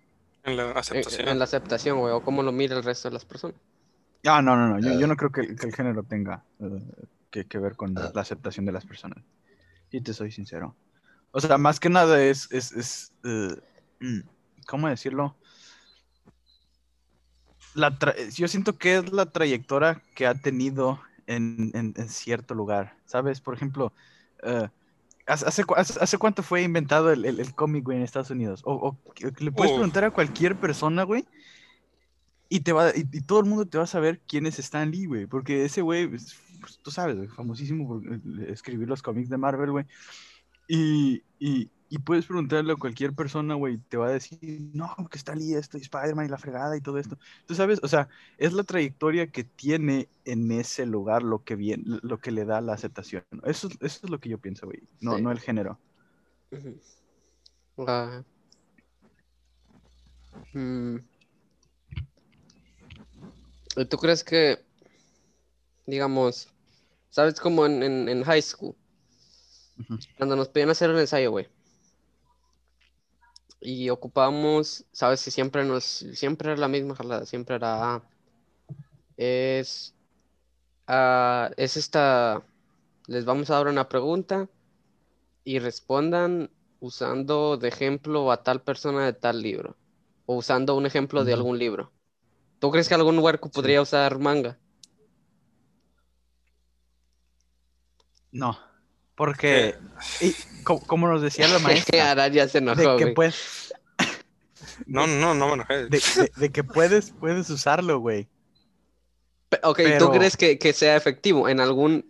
En 0.50 0.58
la 0.58 0.72
En, 0.72 0.78
aceptación. 0.78 1.28
en 1.30 1.38
la 1.40 1.44
aceptación, 1.46 2.00
güey, 2.00 2.14
o 2.14 2.22
cómo 2.22 2.44
lo 2.44 2.52
mira 2.52 2.76
el 2.76 2.84
resto 2.84 3.10
de 3.10 3.14
las 3.14 3.26
personas. 3.26 3.58
Ah, 4.26 4.42
no, 4.42 4.56
no, 4.56 4.68
no. 4.68 4.80
Yo, 4.80 5.00
yo 5.00 5.08
no 5.08 5.16
creo 5.16 5.32
que, 5.32 5.42
el- 5.42 5.56
que 5.56 5.68
el 5.68 5.76
género 5.76 6.04
tenga 6.04 6.44
eh, 6.60 6.82
que, 7.32 7.46
que 7.46 7.58
ver 7.58 7.76
con 7.76 7.94
la, 7.94 8.12
la 8.14 8.22
aceptación 8.22 8.66
de 8.66 8.72
las 8.72 8.86
personas. 8.86 9.24
Y 9.92 10.02
te 10.02 10.14
soy 10.14 10.32
sincero. 10.32 10.76
O 11.32 11.40
sea, 11.40 11.58
más 11.58 11.80
que 11.80 11.90
nada 11.90 12.22
es, 12.22 12.52
es, 12.52 12.72
es 12.74 13.14
eh, 13.24 13.56
mm, 14.00 14.20
¿cómo 14.68 14.90
decirlo? 14.90 15.36
La 17.76 17.96
yo 18.36 18.48
siento 18.48 18.78
que 18.78 18.98
es 18.98 19.12
la 19.12 19.28
trayectoria 19.28 20.02
que 20.16 20.26
ha 20.28 20.34
tenido 20.36 21.00
en, 21.28 21.72
en- 21.76 21.94
en 21.96 22.10
cierto 22.10 22.56
lugar, 22.56 22.96
¿sabes? 23.06 23.42
Por 23.42 23.54
ejemplo, 23.54 23.94
eh, 24.44 24.70
¿hace, 25.30 25.46
hace, 25.46 25.64
cu- 25.64 25.76
hace- 25.76 26.00
hace 26.00 26.18
cuánto 26.18 26.44
fue 26.44 26.64
inventado 26.64 27.12
el, 27.12 27.24
el- 27.26 27.40
el 27.40 27.54
cómic, 27.56 27.84
güey, 27.86 27.98
en 27.98 28.04
Estados 28.04 28.32
Unidos? 28.32 28.62
O, 28.66 28.74
o 28.74 28.98
le 29.40 29.52
puedes 29.52 29.72
Uf. 29.72 29.78
preguntar 29.78 30.04
a 30.04 30.12
cualquier 30.12 30.56
persona, 30.60 31.04
güey, 31.04 31.26
y, 32.50 32.62
te 32.62 32.74
va, 32.74 32.90
y, 32.90 33.02
y 33.12 33.22
todo 33.22 33.40
el 33.40 33.46
mundo 33.46 33.66
te 33.68 33.78
va 33.78 33.84
a 33.84 33.88
saber 33.88 34.20
quién 34.28 34.46
es 34.48 34.58
Stan 34.60 34.90
Lee, 34.90 35.06
güey, 35.06 35.26
porque 35.28 35.66
ese 35.66 35.82
güey, 35.82 36.14
es, 36.16 36.36
pues, 36.60 36.80
tú 36.84 36.92
sabes, 36.92 37.16
güey, 37.16 37.28
famosísimo 37.30 37.88
por 37.88 38.04
eh, 38.06 38.20
escribir 38.50 38.88
los 38.88 39.02
cómics 39.02 39.30
de 39.30 39.38
Marvel, 39.38 39.72
güey. 39.72 39.86
Y, 40.68 41.24
y, 41.40 41.70
y 41.90 41.98
puedes 42.00 42.26
preguntarle 42.28 42.74
a 42.74 42.76
cualquier 42.76 43.14
persona, 43.14 43.56
güey, 43.56 43.78
te 43.78 43.98
va 43.98 44.08
a 44.08 44.12
decir, 44.12 44.40
no, 44.74 44.96
que 45.10 45.18
Stan 45.18 45.38
Lee 45.40 45.56
esto, 45.56 45.78
y 45.78 45.82
Spider-Man 45.82 46.28
y 46.28 46.30
la 46.30 46.38
fregada 46.38 46.78
y 46.78 46.82
todo 46.82 46.98
esto. 47.00 47.18
Tú 47.48 47.56
sabes, 47.56 47.80
o 47.82 47.88
sea, 47.88 48.08
es 48.38 48.54
la 48.54 48.64
trayectoria 48.64 49.28
que 49.28 49.44
tiene 49.44 50.08
en 50.26 50.52
ese 50.52 50.86
lugar 50.86 51.24
lo 51.24 51.44
que, 51.44 51.56
bien, 51.56 51.84
lo 51.86 52.20
que 52.20 52.32
le 52.32 52.46
da 52.46 52.62
la 52.62 52.74
aceptación. 52.74 53.24
Eso, 53.44 53.68
es- 53.68 53.78
eso 53.82 54.00
es 54.06 54.10
lo 54.10 54.20
que 54.20 54.30
yo 54.30 54.38
pienso, 54.38 54.68
güey, 54.68 54.82
no, 55.02 55.16
Sí. 55.18 55.22
no 55.24 55.32
el 55.32 55.40
género. 55.40 55.80
Ujú. 56.52 56.80
Ah. 57.88 58.24
Mm. 60.54 60.98
¿Y 63.78 63.86
¿Tú 63.86 63.98
crees 63.98 64.24
que, 64.24 64.60
digamos, 65.86 66.50
sabes 67.10 67.40
como 67.40 67.66
en, 67.66 67.82
en, 67.84 68.10
en 68.10 68.24
high 68.24 68.42
school, 68.42 68.76
cuando 70.18 70.36
nos 70.36 70.50
pedían 70.50 70.70
hacer 70.70 70.90
un 70.90 71.00
ensayo, 71.00 71.32
güey, 71.32 71.48
y 73.62 73.90
ocupábamos, 73.90 74.86
sabes 74.92 75.24
que 75.24 75.32
siempre 75.32 75.66
nos, 75.66 75.84
siempre 75.84 76.52
era 76.52 76.60
la 76.62 76.68
misma 76.68 76.96
jalada, 76.96 77.26
siempre 77.26 77.56
era, 77.56 77.96
ah, 77.96 78.04
es, 79.18 79.94
ah, 80.88 81.52
es 81.58 81.78
esta, 81.78 82.44
les 83.08 83.26
vamos 83.26 83.50
a 83.50 83.56
dar 83.56 83.68
una 83.68 83.90
pregunta 83.90 84.50
y 85.44 85.60
respondan 85.60 86.52
usando 86.80 87.58
de 87.58 87.68
ejemplo 87.68 88.32
a 88.32 88.44
tal 88.44 88.62
persona 88.62 89.06
de 89.06 89.14
tal 89.14 89.42
libro 89.42 89.76
o 90.26 90.38
usando 90.38 90.76
un 90.76 90.86
ejemplo 90.86 91.26
de 91.26 91.34
algún 91.34 91.60
libro. 91.60 91.92
¿Tú 92.60 92.72
crees 92.72 92.88
que 92.90 92.96
algún 92.96 93.20
huerco 93.20 93.50
podría 93.50 93.82
usar 93.82 94.20
manga? 94.20 94.60
No, 98.32 98.58
porque, 99.20 99.76
y, 100.22 100.34
co- 100.64 100.80
como, 100.80 101.08
nos 101.08 101.22
decía 101.22 101.48
la 101.48 101.60
maestra, 101.60 102.10
Ahora 102.10 102.28
ya 102.30 102.48
se 102.48 102.58
enojó, 102.58 102.80
de 102.80 102.98
que, 102.98 103.04
güey. 103.04 103.14
puedes, 103.14 103.74
No, 104.88 105.06
no, 105.06 105.36
no 105.36 105.48
me 105.50 105.54
enojé. 105.54 105.76
de, 105.84 105.90
de- 105.90 106.32
de 106.36 106.50
que 106.50 106.64
puedes, 106.64 107.12
puedes 107.12 107.50
usarlo, 107.52 108.00
güey. 108.00 108.28
Pe- 109.50 109.60
Ok, 109.64 109.78
¿tú 109.78 109.84
pero- 109.84 110.12
crees 110.12 110.38
que, 110.38 110.58
que 110.58 110.74
sea 110.74 110.96
efectivo 110.96 111.50
en 111.50 111.60
algún, 111.60 112.06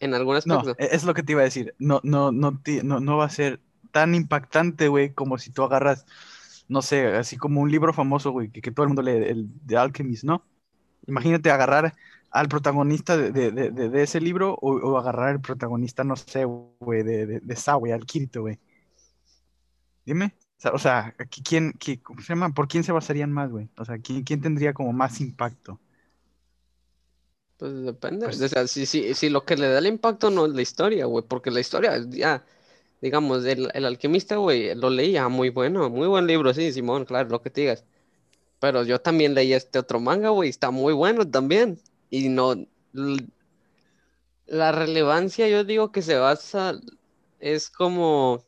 en 0.00 0.12
algún 0.14 0.38
No, 0.44 0.58
aspecto? 0.60 0.76
e- 0.82 0.94
es 0.94 1.04
lo 1.04 1.14
que 1.14 1.22
te 1.22 1.32
iba 1.32 1.40
a 1.40 1.44
decir. 1.44 1.74
No, 1.78 2.00
no, 2.04 2.30
no, 2.30 2.60
no, 2.82 3.00
no 3.00 3.16
va 3.16 3.24
a 3.24 3.30
ser 3.30 3.58
tan 3.90 4.14
impactante, 4.14 4.88
güey, 4.88 5.12
como 5.14 5.38
si 5.38 5.50
tú 5.50 5.62
agarras, 5.62 6.04
no 6.68 6.82
sé, 6.82 7.06
así 7.16 7.36
como 7.36 7.60
un 7.60 7.70
libro 7.70 7.92
famoso, 7.92 8.32
güey, 8.32 8.50
que, 8.50 8.60
que 8.60 8.70
todo 8.70 8.84
el 8.84 8.88
mundo 8.88 9.02
lee, 9.02 9.12
el 9.28 9.46
de 9.64 9.76
Alchemist, 9.76 10.24
¿no? 10.24 10.44
Imagínate 11.06 11.50
agarrar 11.50 11.94
al 12.34 12.48
protagonista 12.48 13.16
de, 13.16 13.30
de- 13.32 13.70
de- 13.70 14.02
ese 14.02 14.20
libro 14.20 14.54
o, 14.60 14.72
o 14.74 14.98
agarrar 14.98 15.30
al 15.30 15.40
protagonista, 15.40 16.04
no 16.04 16.16
sé, 16.16 16.44
güey, 16.44 17.02
de, 17.04 17.40
de, 17.40 17.56
Saw, 17.56 17.78
güey, 17.80 17.92
al 17.92 18.06
Kirito, 18.06 18.42
güey. 18.42 18.58
Dime. 20.06 20.34
O 20.72 20.78
sea, 20.78 21.14
¿quién, 21.44 21.72
qui- 21.74 22.00
cómo 22.02 22.20
se 22.22 22.28
llama? 22.28 22.50
¿Por 22.54 22.68
quién 22.68 22.84
se 22.84 22.92
basarían 22.92 23.32
más, 23.32 23.50
güey? 23.50 23.68
O 23.76 23.84
sea, 23.84 23.98
¿quién, 23.98 24.22
quién 24.24 24.40
tendría 24.40 24.72
como 24.74 24.92
más 24.92 25.20
impacto? 25.20 25.80
Pues 27.56 27.84
depende. 27.84 28.26
Pues- 28.26 28.40
O 28.40 28.48
sea, 28.48 28.66
si, 28.66 28.86
si, 28.86 29.14
si 29.14 29.28
lo 29.30 29.44
que 29.44 29.56
le 29.56 29.68
da 29.68 29.78
el 29.78 29.86
impacto 29.86 30.30
no 30.30 30.46
es 30.46 30.52
la 30.52 30.62
historia, 30.62 31.06
güey, 31.06 31.24
porque 31.26 31.50
la 31.50 31.60
historia, 31.60 31.98
ya, 32.08 32.44
digamos, 33.00 33.44
el, 33.46 33.70
el 33.74 33.84
alquimista, 33.86 34.36
güey, 34.38 34.74
lo 34.76 34.90
leía 34.90 35.28
muy 35.28 35.50
bueno, 35.50 35.90
muy 35.90 36.08
buen 36.08 36.26
libro, 36.26 36.54
sí, 36.54 36.72
Simón, 36.72 37.04
claro, 37.06 37.30
lo 37.30 37.42
que 37.42 37.50
te 37.50 37.62
digas. 37.62 37.84
Pero 38.60 38.84
yo 38.84 39.00
también 39.00 39.34
leí 39.34 39.54
este 39.54 39.78
otro 39.80 40.00
manga, 40.00 40.30
güey, 40.30 40.50
está 40.50 40.70
muy 40.72 40.94
bueno 40.94 41.28
también. 41.30 41.80
Y 42.14 42.28
no, 42.28 42.54
la 44.46 44.70
relevancia, 44.70 45.48
yo 45.48 45.64
digo 45.64 45.90
que 45.90 46.00
se 46.00 46.14
basa, 46.16 46.80
es 47.40 47.70
como, 47.70 48.46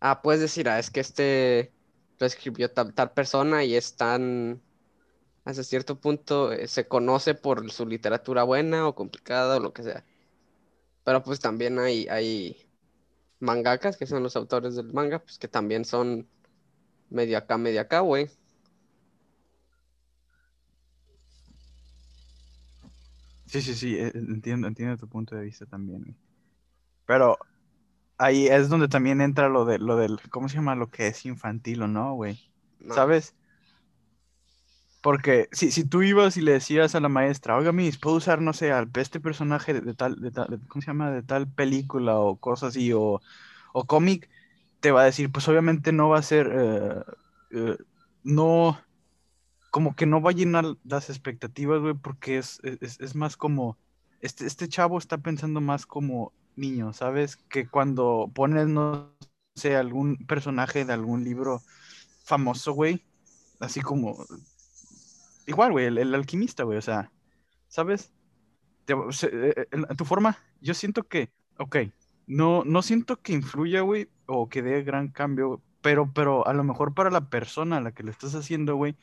ah, 0.00 0.20
puedes 0.20 0.42
decir, 0.42 0.68
ah, 0.68 0.78
es 0.78 0.90
que 0.90 1.00
este 1.00 1.72
lo 2.18 2.26
escribió 2.26 2.70
tal, 2.70 2.92
tal 2.92 3.12
persona 3.12 3.64
y 3.64 3.74
es 3.74 3.96
tan 3.96 4.62
hasta 5.44 5.62
cierto 5.62 5.98
punto 5.98 6.52
eh, 6.52 6.68
se 6.68 6.86
conoce 6.88 7.34
por 7.34 7.70
su 7.72 7.86
literatura 7.86 8.42
buena 8.42 8.86
o 8.86 8.94
complicada 8.94 9.56
o 9.56 9.60
lo 9.60 9.72
que 9.72 9.82
sea. 9.84 10.04
Pero 11.04 11.22
pues 11.22 11.40
también 11.40 11.78
hay, 11.78 12.06
hay 12.08 12.68
mangakas, 13.40 13.96
que 13.96 14.06
son 14.06 14.22
los 14.22 14.36
autores 14.36 14.76
del 14.76 14.92
manga, 14.92 15.20
pues 15.20 15.38
que 15.38 15.48
también 15.48 15.86
son 15.86 16.28
medio 17.08 17.38
acá, 17.38 17.56
medio 17.58 17.80
acá, 17.80 18.00
güey. 18.00 18.28
Sí, 23.56 23.62
sí, 23.62 23.74
sí, 23.74 23.96
eh, 23.96 24.10
entiendo, 24.14 24.66
entiendo 24.68 24.96
tu 24.96 25.08
punto 25.08 25.34
de 25.36 25.42
vista 25.44 25.66
también. 25.66 26.18
Pero 27.06 27.38
ahí 28.18 28.48
es 28.48 28.68
donde 28.70 28.88
también 28.88 29.20
entra 29.22 29.48
lo 29.48 29.64
de 29.66 29.78
lo 29.78 29.96
del, 29.96 30.20
¿cómo 30.30 30.48
se 30.48 30.56
llama? 30.56 30.76
Lo 30.76 30.90
que 30.90 31.08
es 31.08 31.26
infantil 31.26 31.82
o 31.82 31.88
no, 31.88 32.14
güey. 32.14 32.40
No, 32.80 32.94
¿Sabes? 32.94 33.36
Porque 35.00 35.48
si, 35.52 35.70
si 35.70 35.84
tú 35.88 36.02
ibas 36.02 36.36
y 36.36 36.40
le 36.42 36.52
decías 36.52 36.94
a 36.96 37.00
la 37.00 37.08
maestra, 37.08 37.56
oiga, 37.56 37.70
Miss, 37.72 37.98
¿puedo 37.98 38.16
usar, 38.16 38.40
no 38.42 38.52
sé, 38.52 38.72
al 38.72 38.90
este 38.96 39.20
personaje 39.20 39.72
de, 39.74 39.80
de 39.80 39.94
tal, 39.94 40.16
de 40.20 40.32
tal, 40.32 40.60
¿cómo 40.68 40.82
se 40.82 40.88
llama? 40.88 41.10
De 41.12 41.22
tal 41.22 41.48
película 41.52 42.18
o 42.18 42.38
cosas 42.40 42.70
así, 42.70 42.92
o, 42.92 43.20
o 43.72 43.86
cómic, 43.86 44.28
te 44.80 44.90
va 44.92 45.02
a 45.02 45.04
decir, 45.06 45.30
pues 45.32 45.46
obviamente 45.48 45.92
no 45.92 46.08
va 46.08 46.18
a 46.18 46.22
ser, 46.22 46.50
eh, 47.50 47.76
no, 48.22 48.78
como 49.76 49.94
que 49.94 50.06
no 50.06 50.22
va 50.22 50.30
a 50.30 50.34
llenar 50.34 50.64
las 50.84 51.10
expectativas, 51.10 51.82
güey, 51.82 51.92
porque 51.92 52.38
es, 52.38 52.60
es, 52.80 52.98
es 52.98 53.14
más 53.14 53.36
como, 53.36 53.76
este, 54.22 54.46
este 54.46 54.68
chavo 54.70 54.96
está 54.96 55.18
pensando 55.18 55.60
más 55.60 55.84
como 55.84 56.32
niño, 56.56 56.94
¿sabes? 56.94 57.36
Que 57.36 57.68
cuando 57.68 58.30
pones, 58.34 58.68
no 58.68 59.12
sé, 59.54 59.76
algún 59.76 60.16
personaje 60.26 60.86
de 60.86 60.94
algún 60.94 61.24
libro 61.24 61.60
famoso, 62.24 62.72
güey, 62.72 63.04
así 63.60 63.82
como, 63.82 64.24
igual, 65.46 65.72
güey, 65.72 65.86
el, 65.86 65.98
el 65.98 66.14
alquimista, 66.14 66.64
güey, 66.64 66.78
o 66.78 66.82
sea, 66.82 67.12
¿sabes? 67.68 68.12
Te- 68.86 68.94
eh, 68.94 69.54
eh, 69.56 69.66
en 69.72 69.96
tu 69.96 70.04
forma, 70.04 70.38
yo 70.60 70.74
siento 70.74 71.04
que, 71.04 71.30
ok, 71.58 71.76
no, 72.26 72.64
no 72.64 72.82
siento 72.82 73.20
que 73.22 73.34
influya, 73.34 73.82
güey, 73.82 74.08
o 74.26 74.48
que 74.48 74.62
dé 74.62 74.82
gran 74.82 75.08
cambio, 75.10 75.62
pero, 75.82 76.12
pero 76.14 76.46
a 76.46 76.54
lo 76.54 76.64
mejor 76.64 76.94
para 76.94 77.10
la 77.10 77.30
persona 77.30 77.78
a 77.78 77.80
la 77.80 77.92
que 77.92 78.04
le 78.04 78.10
estás 78.12 78.34
haciendo, 78.34 78.76
güey, 78.76 78.96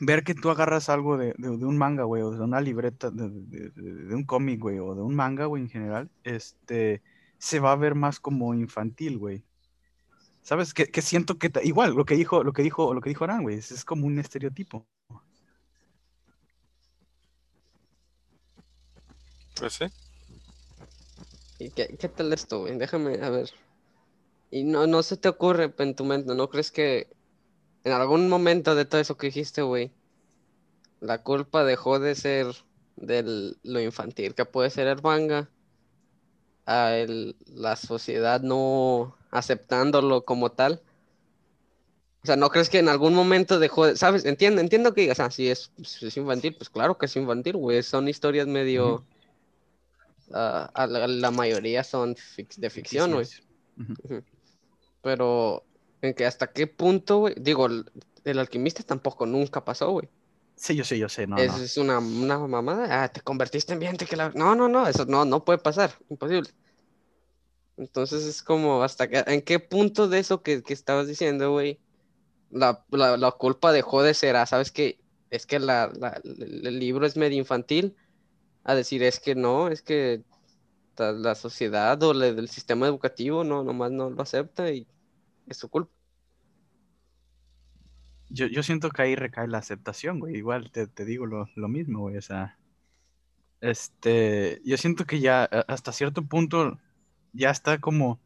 ver 0.00 0.24
que 0.24 0.34
tú 0.34 0.50
agarras 0.50 0.88
algo 0.88 1.16
de, 1.16 1.34
de- 1.38 1.56
de 1.56 1.64
un 1.66 1.78
manga, 1.78 2.04
güey, 2.04 2.22
o 2.22 2.30
de 2.30 2.40
una 2.40 2.60
libreta, 2.60 3.10
de, 3.10 3.28
de- 3.30 3.70
de- 3.70 3.94
de 4.06 4.14
un 4.14 4.24
cómic, 4.24 4.60
güey, 4.60 4.78
o 4.78 4.94
de 4.94 5.02
un 5.02 5.14
manga, 5.14 5.46
güey, 5.46 5.62
en 5.62 5.68
general, 5.70 6.10
este, 6.24 7.02
se 7.38 7.60
va 7.60 7.72
a 7.72 7.76
ver 7.76 7.94
más 7.94 8.20
como 8.20 8.54
infantil, 8.54 9.18
güey. 9.18 9.44
¿Sabes? 10.42 10.74
Que, 10.74 10.86
que 10.86 11.00
siento 11.00 11.38
que, 11.38 11.50
igual, 11.62 11.94
lo 11.94 12.04
que 12.04 12.16
dijo, 12.16 12.44
lo 12.44 12.52
que 12.52 12.62
dijo, 12.62 12.92
lo 12.92 13.00
que 13.00 13.08
dijo 13.08 13.24
Aran, 13.24 13.42
güey, 13.42 13.56
es, 13.56 13.70
es 13.70 13.84
como 13.84 14.06
un 14.06 14.18
estereotipo. 14.18 14.86
Pues 19.58 19.72
sí. 19.74 19.84
¿Y 21.58 21.70
qué, 21.70 21.96
qué 21.98 22.08
tal 22.08 22.32
esto, 22.32 22.60
güey? 22.60 22.76
Déjame, 22.76 23.22
a 23.22 23.30
ver. 23.30 23.50
Y 24.50 24.64
no, 24.64 24.86
no 24.86 25.02
se 25.02 25.16
te 25.16 25.28
ocurre 25.28 25.72
en 25.78 25.94
tu 25.94 26.04
mente, 26.04 26.34
¿no 26.34 26.50
crees 26.50 26.70
que 26.70 27.08
en 27.84 27.92
algún 27.92 28.28
momento 28.28 28.74
de 28.74 28.84
todo 28.84 29.00
eso 29.00 29.16
que 29.16 29.26
dijiste, 29.28 29.62
güey, 29.62 29.92
la 31.00 31.22
culpa 31.22 31.64
dejó 31.64 31.98
de 31.98 32.14
ser 32.14 32.46
de 32.96 33.54
lo 33.62 33.80
infantil 33.80 34.34
que 34.34 34.44
puede 34.44 34.70
ser 34.70 34.86
el 34.86 35.02
manga 35.02 35.48
a 36.66 36.96
el- 36.96 37.36
la 37.46 37.76
sociedad 37.76 38.40
no 38.40 39.14
aceptándolo 39.30 40.24
como 40.24 40.50
tal? 40.52 40.80
O 42.22 42.26
sea, 42.26 42.36
¿no 42.36 42.48
crees 42.48 42.70
que 42.70 42.78
en 42.78 42.88
algún 42.88 43.14
momento 43.14 43.58
dejó 43.58 43.86
de, 43.86 43.96
sabes? 43.96 44.24
Entiendo, 44.24 44.62
entiendo 44.62 44.94
que 44.94 45.02
digas, 45.02 45.20
ah, 45.20 45.30
sí, 45.30 45.50
es, 45.50 45.70
si 45.82 46.06
es 46.06 46.16
infantil, 46.16 46.54
pues 46.54 46.70
claro 46.70 46.96
que 46.96 47.04
es 47.04 47.16
infantil, 47.16 47.56
güey, 47.58 47.82
son 47.82 48.08
historias 48.08 48.46
medio, 48.46 49.04
ah, 50.32 50.70
a 50.72 50.86
la, 50.86 51.06
la 51.06 51.30
mayoría 51.30 51.84
son 51.84 52.14
fic- 52.14 52.56
de 52.56 52.70
ficción, 52.70 53.12
güey. 53.12 53.26
Pero 55.02 55.64
en 56.08 56.14
que 56.14 56.26
hasta 56.26 56.52
qué 56.52 56.66
punto, 56.66 57.18
güey, 57.20 57.34
digo, 57.38 57.66
el, 57.66 57.90
el 58.24 58.38
alquimista 58.38 58.82
tampoco 58.82 59.26
nunca 59.26 59.64
pasó, 59.64 59.90
güey. 59.92 60.08
Sí, 60.56 60.74
yo 60.76 60.84
sé, 60.84 60.98
yo 60.98 61.08
sé, 61.08 61.26
no, 61.26 61.44
es, 61.44 61.44
no. 61.44 61.58
es 61.58 61.76
una, 61.76 61.98
una 61.98 62.38
mamada. 62.38 63.04
Ah, 63.04 63.08
te 63.12 63.20
convertiste 63.20 63.72
en 63.72 63.80
viento 63.80 64.06
que 64.06 64.16
la... 64.16 64.30
No, 64.30 64.54
no, 64.54 64.68
no, 64.68 64.86
eso 64.88 65.04
no, 65.06 65.24
no 65.24 65.44
puede 65.44 65.58
pasar, 65.58 65.92
imposible. 66.08 66.50
Entonces 67.76 68.24
es 68.24 68.42
como, 68.42 68.82
hasta 68.82 69.08
que, 69.08 69.24
en 69.26 69.42
qué 69.42 69.58
punto 69.58 70.08
de 70.08 70.20
eso 70.20 70.42
que, 70.42 70.62
que 70.62 70.72
estabas 70.74 71.08
diciendo, 71.08 71.50
güey, 71.52 71.80
la, 72.50 72.84
la, 72.90 73.16
la 73.18 73.32
culpa 73.32 73.72
dejó 73.72 74.02
de 74.02 74.14
ser, 74.14 74.36
ah, 74.36 74.46
¿sabes 74.46 74.72
qué? 74.72 75.00
Es 75.30 75.46
que 75.46 75.58
la, 75.60 75.92
la- 75.98 76.20
el 76.24 76.66
el 76.66 76.80
libro 76.80 77.06
es 77.06 77.16
medio 77.16 77.38
infantil, 77.38 77.96
a 78.64 78.74
decir, 78.76 79.02
es 79.04 79.20
que 79.20 79.34
no, 79.36 79.68
es 79.68 79.82
que 79.82 80.24
la 80.98 81.34
sociedad 81.36 82.02
o 82.04 82.14
la- 82.14 82.28
el 82.28 82.48
sistema 82.50 82.88
educativo 82.88 83.44
no, 83.44 83.64
nomás 83.64 83.92
no 83.92 84.10
lo 84.10 84.22
acepta 84.22 84.70
y 84.72 84.88
es 85.46 85.58
su 85.58 85.70
culpa. 85.70 85.93
Yo, 88.34 88.46
yo 88.46 88.62
siento 88.62 88.90
que 88.90 89.02
ahí 89.02 89.14
recae 89.16 89.46
la 89.48 89.58
aceptación, 89.58 90.18
güey. 90.20 90.36
Igual 90.36 90.70
te, 90.70 90.86
te 90.86 91.04
digo 91.04 91.26
lo, 91.26 91.48
lo 91.54 91.68
mismo, 91.68 92.00
güey. 92.00 92.16
O 92.16 92.22
sea, 92.22 92.56
este, 93.60 94.60
yo 94.64 94.76
siento 94.76 95.04
que 95.06 95.20
ya 95.20 95.44
hasta 95.44 95.92
cierto 95.92 96.22
punto 96.22 96.78
ya 97.32 97.50
está 97.50 97.78
como 97.78 98.18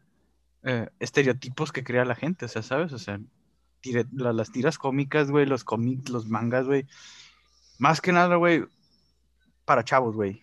eh, 0.65 0.89
estereotipos 0.99 1.73
que 1.73 1.85
crea 1.85 2.05
la 2.05 2.15
gente, 2.15 2.47
o 2.47 2.49
sea, 2.49 2.63
¿sabes? 2.63 2.93
O 2.93 2.99
sea, 2.99 3.21
tire- 3.83 4.09
la- 4.13 4.33
las 4.33 4.51
tiras 4.51 4.79
cómicas, 4.79 5.31
güey, 5.31 5.47
los 5.47 5.65
cómics, 5.65 6.11
los 6.11 6.27
mangas, 6.27 6.67
güey. 6.67 6.87
Más 7.79 8.01
que 8.01 8.13
nada, 8.13 8.37
güey, 8.37 8.65
para 9.65 9.85
chavos, 9.85 10.17
güey. 10.17 10.43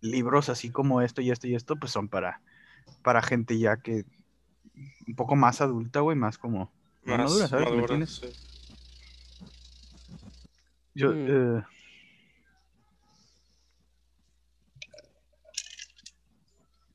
Libros 0.00 0.48
así 0.48 0.70
como 0.70 1.00
esto 1.02 1.20
y 1.22 1.30
esto 1.30 1.48
y 1.48 1.54
esto, 1.54 1.76
pues 1.76 1.90
son 1.90 2.08
para, 2.08 2.40
para 3.02 3.22
gente 3.22 3.58
ya 3.58 3.78
que 3.78 4.04
un 5.08 5.14
poco 5.16 5.34
más 5.36 5.60
adulta, 5.60 6.00
güey, 6.00 6.16
más 6.16 6.38
como 6.38 6.70
más 7.04 7.18
madura, 7.18 7.48
¿sabes? 7.48 7.66
¿Me 7.70 7.76
madura, 7.82 8.06
sí. 8.06 8.26
Yo, 10.96 11.12
Mm. 11.12 11.26
eh, 11.28 11.62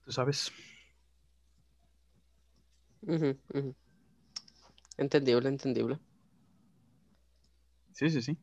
tú 0.03 0.11
sabes. 0.11 0.51
Entendible, 4.97 5.49
entendible. 5.49 5.99
Sí, 7.93 8.09
sí, 8.09 8.21
sí. 8.23 8.37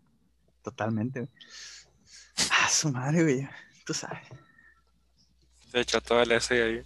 Totalmente. 0.63 1.29
Ah, 2.53 2.69
su 2.69 2.93
madre, 2.93 3.23
güey. 3.25 3.49
Tú 3.85 3.95
sabes. 3.95 4.29
Se 5.73 5.81
echó 5.81 6.01
todo 6.01 6.23
el 6.23 6.31
S 6.31 6.55
ahí. 6.63 6.83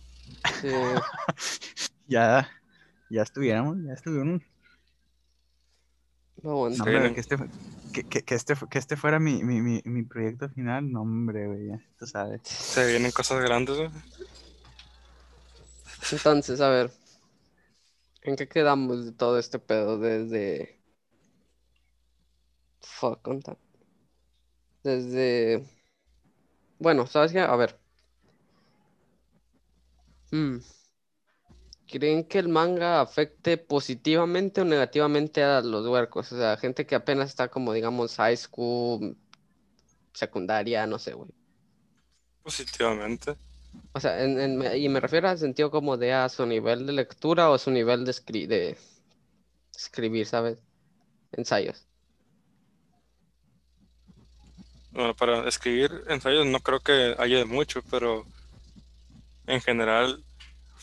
Sí, 0.63 0.69
Ya, 2.07 2.49
ya 3.11 3.23
estuviéramos, 3.23 3.77
ya 3.85 3.93
estuviéramos. 3.93 4.43
no 6.43 6.51
aguanto. 6.51 6.85
No, 6.85 7.01
¿no? 7.09 7.15
que 7.15 7.21
este, 7.21 7.37
que, 7.93 8.05
que, 8.05 8.23
que 8.25 8.35
este, 8.35 8.55
que 8.71 8.79
este 8.79 8.97
fuera 8.97 9.19
mi, 9.19 9.43
mi, 9.43 9.61
mi, 9.61 9.83
mi 9.85 10.03
proyecto 10.05 10.49
final, 10.49 10.91
no, 10.91 11.03
hombre, 11.03 11.47
güey, 11.47 11.69
ya, 11.69 11.81
tú 11.99 12.07
sabes. 12.07 12.41
Se 12.45 12.87
vienen 12.87 13.13
cosas 13.13 13.41
grandes, 13.41 13.77
güey. 13.77 13.91
Entonces, 16.13 16.61
a 16.61 16.69
ver, 16.69 16.91
¿en 18.23 18.37
qué 18.37 18.49
quedamos 18.49 19.05
de 19.05 19.13
todo 19.13 19.39
este 19.39 19.59
pedo 19.59 19.99
desde... 19.99 20.81
Fuck, 22.81 23.23
conta. 23.23 23.57
Desde... 24.85 25.65
Bueno, 26.79 27.07
¿sabes 27.07 27.33
qué? 27.33 27.41
A 27.41 27.57
ver. 27.57 27.79
Hmm. 30.31 30.59
¿Creen 31.93 32.25
que 32.29 32.39
el 32.41 32.49
manga 32.49 33.01
afecte 33.03 33.59
positivamente 33.59 34.61
o 34.63 34.65
negativamente 34.65 35.43
a 35.45 35.61
los 35.63 35.87
huercos? 35.87 36.33
O 36.33 36.37
sea, 36.39 36.57
gente 36.57 36.87
que 36.87 36.95
apenas 36.97 37.29
está 37.31 37.49
como, 37.51 37.73
digamos, 37.75 38.17
high 38.17 38.37
school, 38.37 39.17
secundaria, 40.15 40.87
no 40.87 40.99
sé, 40.99 41.15
güey. 41.15 41.31
Positivamente. 42.45 43.37
O 43.95 44.01
sea, 44.01 44.23
en- 44.25 44.39
en- 44.41 44.77
y 44.77 44.89
me 44.91 45.01
refiero 45.01 45.29
al 45.29 45.39
sentido 45.39 45.71
como 45.71 45.97
de 45.97 46.13
a 46.13 46.29
su 46.29 46.47
nivel 46.47 46.87
de 46.87 46.93
lectura 46.93 47.51
o 47.51 47.59
su 47.59 47.71
nivel 47.71 48.05
de, 48.05 48.11
escri- 48.13 48.47
de 48.47 48.77
escribir, 49.77 50.27
¿sabes? 50.27 50.59
Ensayos. 51.33 51.89
Bueno, 54.93 55.15
para 55.15 55.49
escribir 55.49 55.91
ensayos 56.09 56.47
no 56.47 56.61
creo 56.61 56.81
que 56.81 57.15
haya 57.19 57.45
mucho, 57.47 57.83
pero 57.91 58.25
en 59.47 59.61
general 59.61 60.23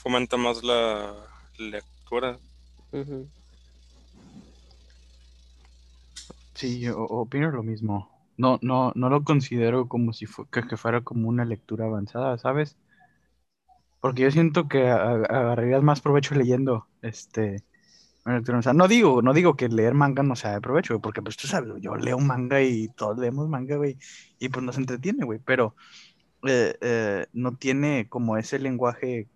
fomenta 0.01 0.37
más 0.37 0.63
la 0.63 1.13
lectura. 1.57 2.39
Sí, 6.53 6.79
yo 6.79 6.97
opino 6.99 7.51
lo 7.51 7.63
mismo. 7.63 8.09
No, 8.37 8.59
no, 8.61 8.91
no 8.95 9.09
lo 9.09 9.23
considero 9.23 9.87
como 9.87 10.13
si 10.13 10.25
fu- 10.25 10.45
que, 10.47 10.63
que 10.67 10.77
fuera 10.77 11.01
como 11.01 11.27
una 11.29 11.45
lectura 11.45 11.85
avanzada, 11.85 12.37
¿sabes? 12.37 12.77
Porque 14.01 14.21
yo 14.23 14.31
siento 14.31 14.67
que 14.69 14.87
agarrarías 14.89 15.83
más 15.83 15.99
provecho 16.01 16.33
leyendo, 16.35 16.87
este, 17.01 17.65
una 18.25 18.35
lectura 18.37 18.55
avanzada. 18.57 18.73
No 18.75 18.87
digo, 18.87 19.21
no 19.21 19.33
digo 19.33 19.55
que 19.55 19.69
leer 19.69 19.93
manga 19.93 20.23
no 20.23 20.35
sea 20.35 20.53
de 20.53 20.61
provecho, 20.61 20.93
güey, 20.95 21.01
porque 21.01 21.21
pues 21.21 21.37
tú 21.37 21.47
sabes, 21.47 21.71
yo 21.81 21.95
leo 21.95 22.19
manga 22.19 22.61
y 22.61 22.89
todos 22.89 23.17
leemos 23.19 23.49
manga, 23.49 23.77
güey, 23.77 23.97
y 24.39 24.49
pues 24.49 24.63
nos 24.65 24.77
entretiene, 24.77 25.25
güey, 25.25 25.39
pero 25.45 25.75
eh, 26.47 26.75
eh, 26.81 27.27
no 27.33 27.55
tiene 27.57 28.07
como 28.09 28.37
ese 28.37 28.59
lenguaje 28.59 29.29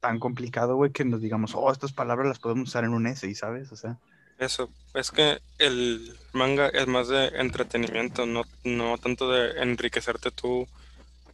tan 0.00 0.18
complicado, 0.18 0.76
güey, 0.76 0.92
que 0.92 1.04
nos 1.04 1.20
digamos, 1.20 1.54
oh, 1.54 1.70
estas 1.72 1.92
palabras 1.92 2.28
las 2.28 2.38
podemos 2.38 2.68
usar 2.68 2.84
en 2.84 2.94
un 2.94 3.06
essay, 3.06 3.34
¿sabes? 3.34 3.72
O 3.72 3.76
sea, 3.76 3.98
Eso, 4.38 4.70
es 4.94 5.10
que 5.10 5.40
el 5.58 6.16
manga 6.32 6.68
es 6.68 6.86
más 6.86 7.08
de 7.08 7.28
entretenimiento, 7.34 8.26
no, 8.26 8.44
no 8.64 8.98
tanto 8.98 9.30
de 9.30 9.60
enriquecerte 9.60 10.30
tu, 10.30 10.66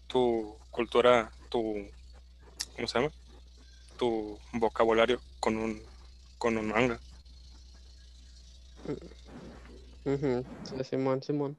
tu 0.07 0.57
cultura, 0.70 1.31
tu, 1.50 1.87
¿cómo 2.77 2.88
se 2.88 2.98
llama? 2.98 3.12
Tu 3.98 4.38
vocabulario 4.53 5.20
con 5.40 5.57
un, 5.57 5.81
con 6.38 6.57
un 6.57 6.68
manga. 6.68 6.98
Sí, 10.05 10.85
Simón, 10.85 11.22
Simón. 11.22 11.57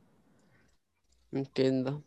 Entiendo. 1.32 2.04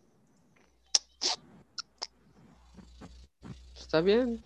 Está 3.74 4.00
bien. 4.00 4.44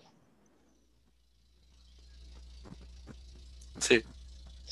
Sí, 3.79 4.01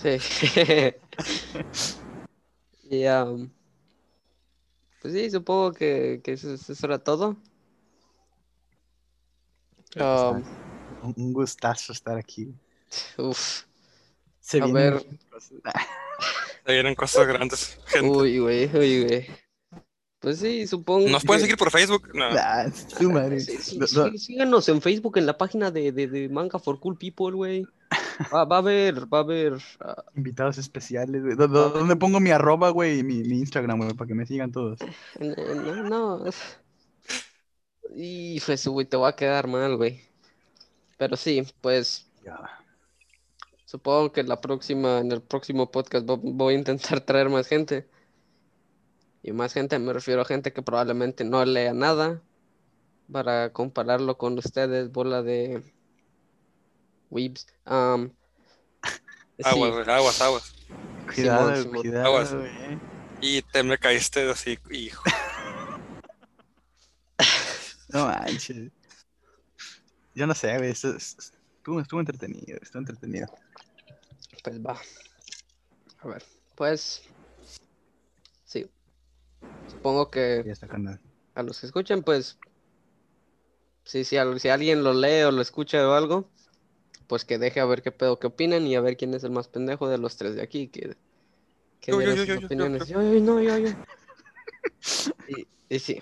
Sí. 0.01 0.17
Y, 2.91 3.05
am, 3.05 3.49
pues 5.01 5.13
sí, 5.13 5.31
supongo 5.31 5.71
que, 5.71 6.19
que 6.21 6.33
eso, 6.33 6.53
eso 6.55 6.85
era 6.85 6.99
todo. 7.01 7.37
Am, 9.95 10.43
un, 11.01 11.13
un 11.15 11.33
gustazo 11.33 11.93
estar 11.93 12.17
aquí. 12.17 12.53
uf, 13.17 13.63
Se 14.41 14.57
A 14.59 14.65
vienen 14.65 14.73
ver. 14.73 15.19
cosas. 15.29 15.53
se 16.65 16.71
vienen 16.73 16.95
cosas 16.95 17.27
grandes, 17.27 17.79
gente. 17.85 18.09
uy, 18.09 18.39
güey, 18.39 18.65
uy, 18.77 19.03
güey. 19.05 19.27
Pues 20.19 20.39
sí, 20.39 20.67
supongo 20.67 21.07
¿Nos 21.09 21.23
pueden 21.23 21.41
seguir 21.41 21.57
por 21.57 21.71
Facebook? 21.71 22.09
No. 22.13 22.25
Ah, 22.37 22.69
su 22.71 23.09
madre. 23.09 23.39
Sí, 23.39 23.57
sí, 23.57 23.77
No, 23.77 23.87
sí, 23.87 23.95
no, 23.95 24.17
síganos 24.17 24.67
en 24.67 24.81
Facebook 24.81 25.17
en 25.17 25.25
la 25.27 25.37
página 25.37 25.71
de, 25.71 25.93
de, 25.93 26.07
de 26.07 26.27
Manga 26.27 26.59
for 26.59 26.77
Cool 26.79 26.97
People, 26.97 27.31
güey. 27.37 27.65
Va, 28.33 28.45
va 28.45 28.55
a 28.57 28.59
haber, 28.59 29.11
va 29.13 29.19
a 29.19 29.21
haber. 29.21 29.53
ah, 29.79 30.03
invitados 30.15 30.57
especiales, 30.57 31.23
güey. 31.23 31.35
¿Dó- 31.35 31.47
dó- 31.47 31.69
¿Dónde 31.69 31.95
pongo 31.95 32.19
mi 32.19 32.31
arroba, 32.31 32.69
güey? 32.69 32.99
Y 32.99 33.03
mi, 33.03 33.23
mi 33.23 33.39
Instagram, 33.39 33.77
güey, 33.79 33.93
para 33.93 34.07
que 34.07 34.15
me 34.15 34.25
sigan 34.25 34.51
todos. 34.51 34.79
no, 35.19 35.83
no. 35.83 36.25
Y 37.95 38.39
güey, 38.67 38.85
te 38.85 38.97
va 38.97 39.09
a 39.09 39.15
quedar 39.15 39.47
mal, 39.47 39.75
güey. 39.77 40.01
Pero 40.97 41.15
sí, 41.17 41.43
pues 41.61 42.07
Ya. 42.25 42.37
supongo 43.65 44.11
que 44.11 44.23
la 44.23 44.39
próxima, 44.41 44.99
en 44.99 45.11
el 45.11 45.21
próximo 45.21 45.71
podcast 45.71 46.05
vo- 46.05 46.19
voy 46.21 46.55
a 46.55 46.57
intentar 46.57 47.01
traer 47.05 47.29
más 47.29 47.47
gente. 47.47 47.87
Y 49.23 49.31
más 49.33 49.53
gente, 49.53 49.77
me 49.79 49.93
refiero 49.93 50.21
a 50.21 50.25
gente 50.25 50.51
que 50.53 50.61
probablemente 50.61 51.23
no 51.23 51.43
lea 51.45 51.73
nada. 51.73 52.21
Para 53.11 53.51
compararlo 53.53 54.17
con 54.17 54.37
ustedes, 54.37 54.91
bola 54.91 55.21
de 55.21 55.63
weebs. 57.11 57.45
Am, 57.65 58.11
sí. 59.37 59.43
Aguas, 59.43 59.87
aguas, 59.87 60.21
aguas. 60.21 60.55
Cuidado, 61.13 61.55
Simón. 61.55 61.81
cuidado, 61.81 62.05
Aguas. 62.05 62.35
Y 63.21 63.41
te 63.43 63.61
me 63.61 63.77
caíste 63.77 64.29
así, 64.29 64.57
hijo. 64.71 65.03
No 67.93 68.05
manches. 68.05 68.71
Yo 70.15 70.25
no 70.25 70.33
sé, 70.33 70.57
güey. 70.57 70.71
Estuvo, 70.71 71.81
estuvo 71.81 71.99
entretenido, 71.99 72.57
estuvo 72.61 72.79
entretenido. 72.79 73.27
Pues 74.43 74.65
va. 74.65 74.79
A 75.99 76.07
ver, 76.07 76.23
pues. 76.55 77.03
Sí. 78.45 78.69
Supongo 79.67 80.09
que 80.09 80.43
Ya 80.45 80.53
está 80.53 80.67
a 81.35 81.43
los 81.43 81.59
que 81.59 81.65
escuchen, 81.65 82.03
pues. 82.03 82.37
Sí, 83.83 84.03
sí, 84.03 84.15
si 84.37 84.49
alguien 84.49 84.83
lo 84.83 84.93
lee 84.93 85.23
o 85.23 85.31
lo 85.31 85.41
escucha 85.41 85.87
o 85.87 85.93
algo, 85.93 86.29
pues 87.11 87.25
que 87.25 87.37
deje 87.37 87.59
a 87.59 87.65
ver 87.65 87.81
qué 87.81 87.91
pedo, 87.91 88.17
qué 88.19 88.27
opinan 88.27 88.65
y 88.65 88.75
a 88.75 88.79
ver 88.79 88.95
quién 88.95 89.13
es 89.13 89.25
el 89.25 89.31
más 89.31 89.49
pendejo 89.49 89.89
de 89.89 89.97
los 89.97 90.15
tres 90.15 90.33
de 90.33 90.41
aquí. 90.41 90.69
Que, 90.69 90.95
que 91.81 91.91
Yo, 91.91 91.97
opiniones. 91.97 92.87
yo. 92.87 93.01
Yo, 93.01 93.13
yo, 93.13 93.19
no, 93.19 93.41
yo, 93.41 93.57
yo. 93.57 93.69
Y, 95.27 95.45
y 95.67 95.79
sí, 95.79 96.01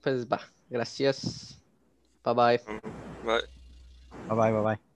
pues 0.00 0.26
va. 0.26 0.40
Gracias. 0.68 1.60
Bye 2.24 2.34
bye. 2.34 2.60
Bye. 3.24 3.42
Bye 4.26 4.36
bye, 4.36 4.50
bye 4.50 4.62
bye. 4.62 4.91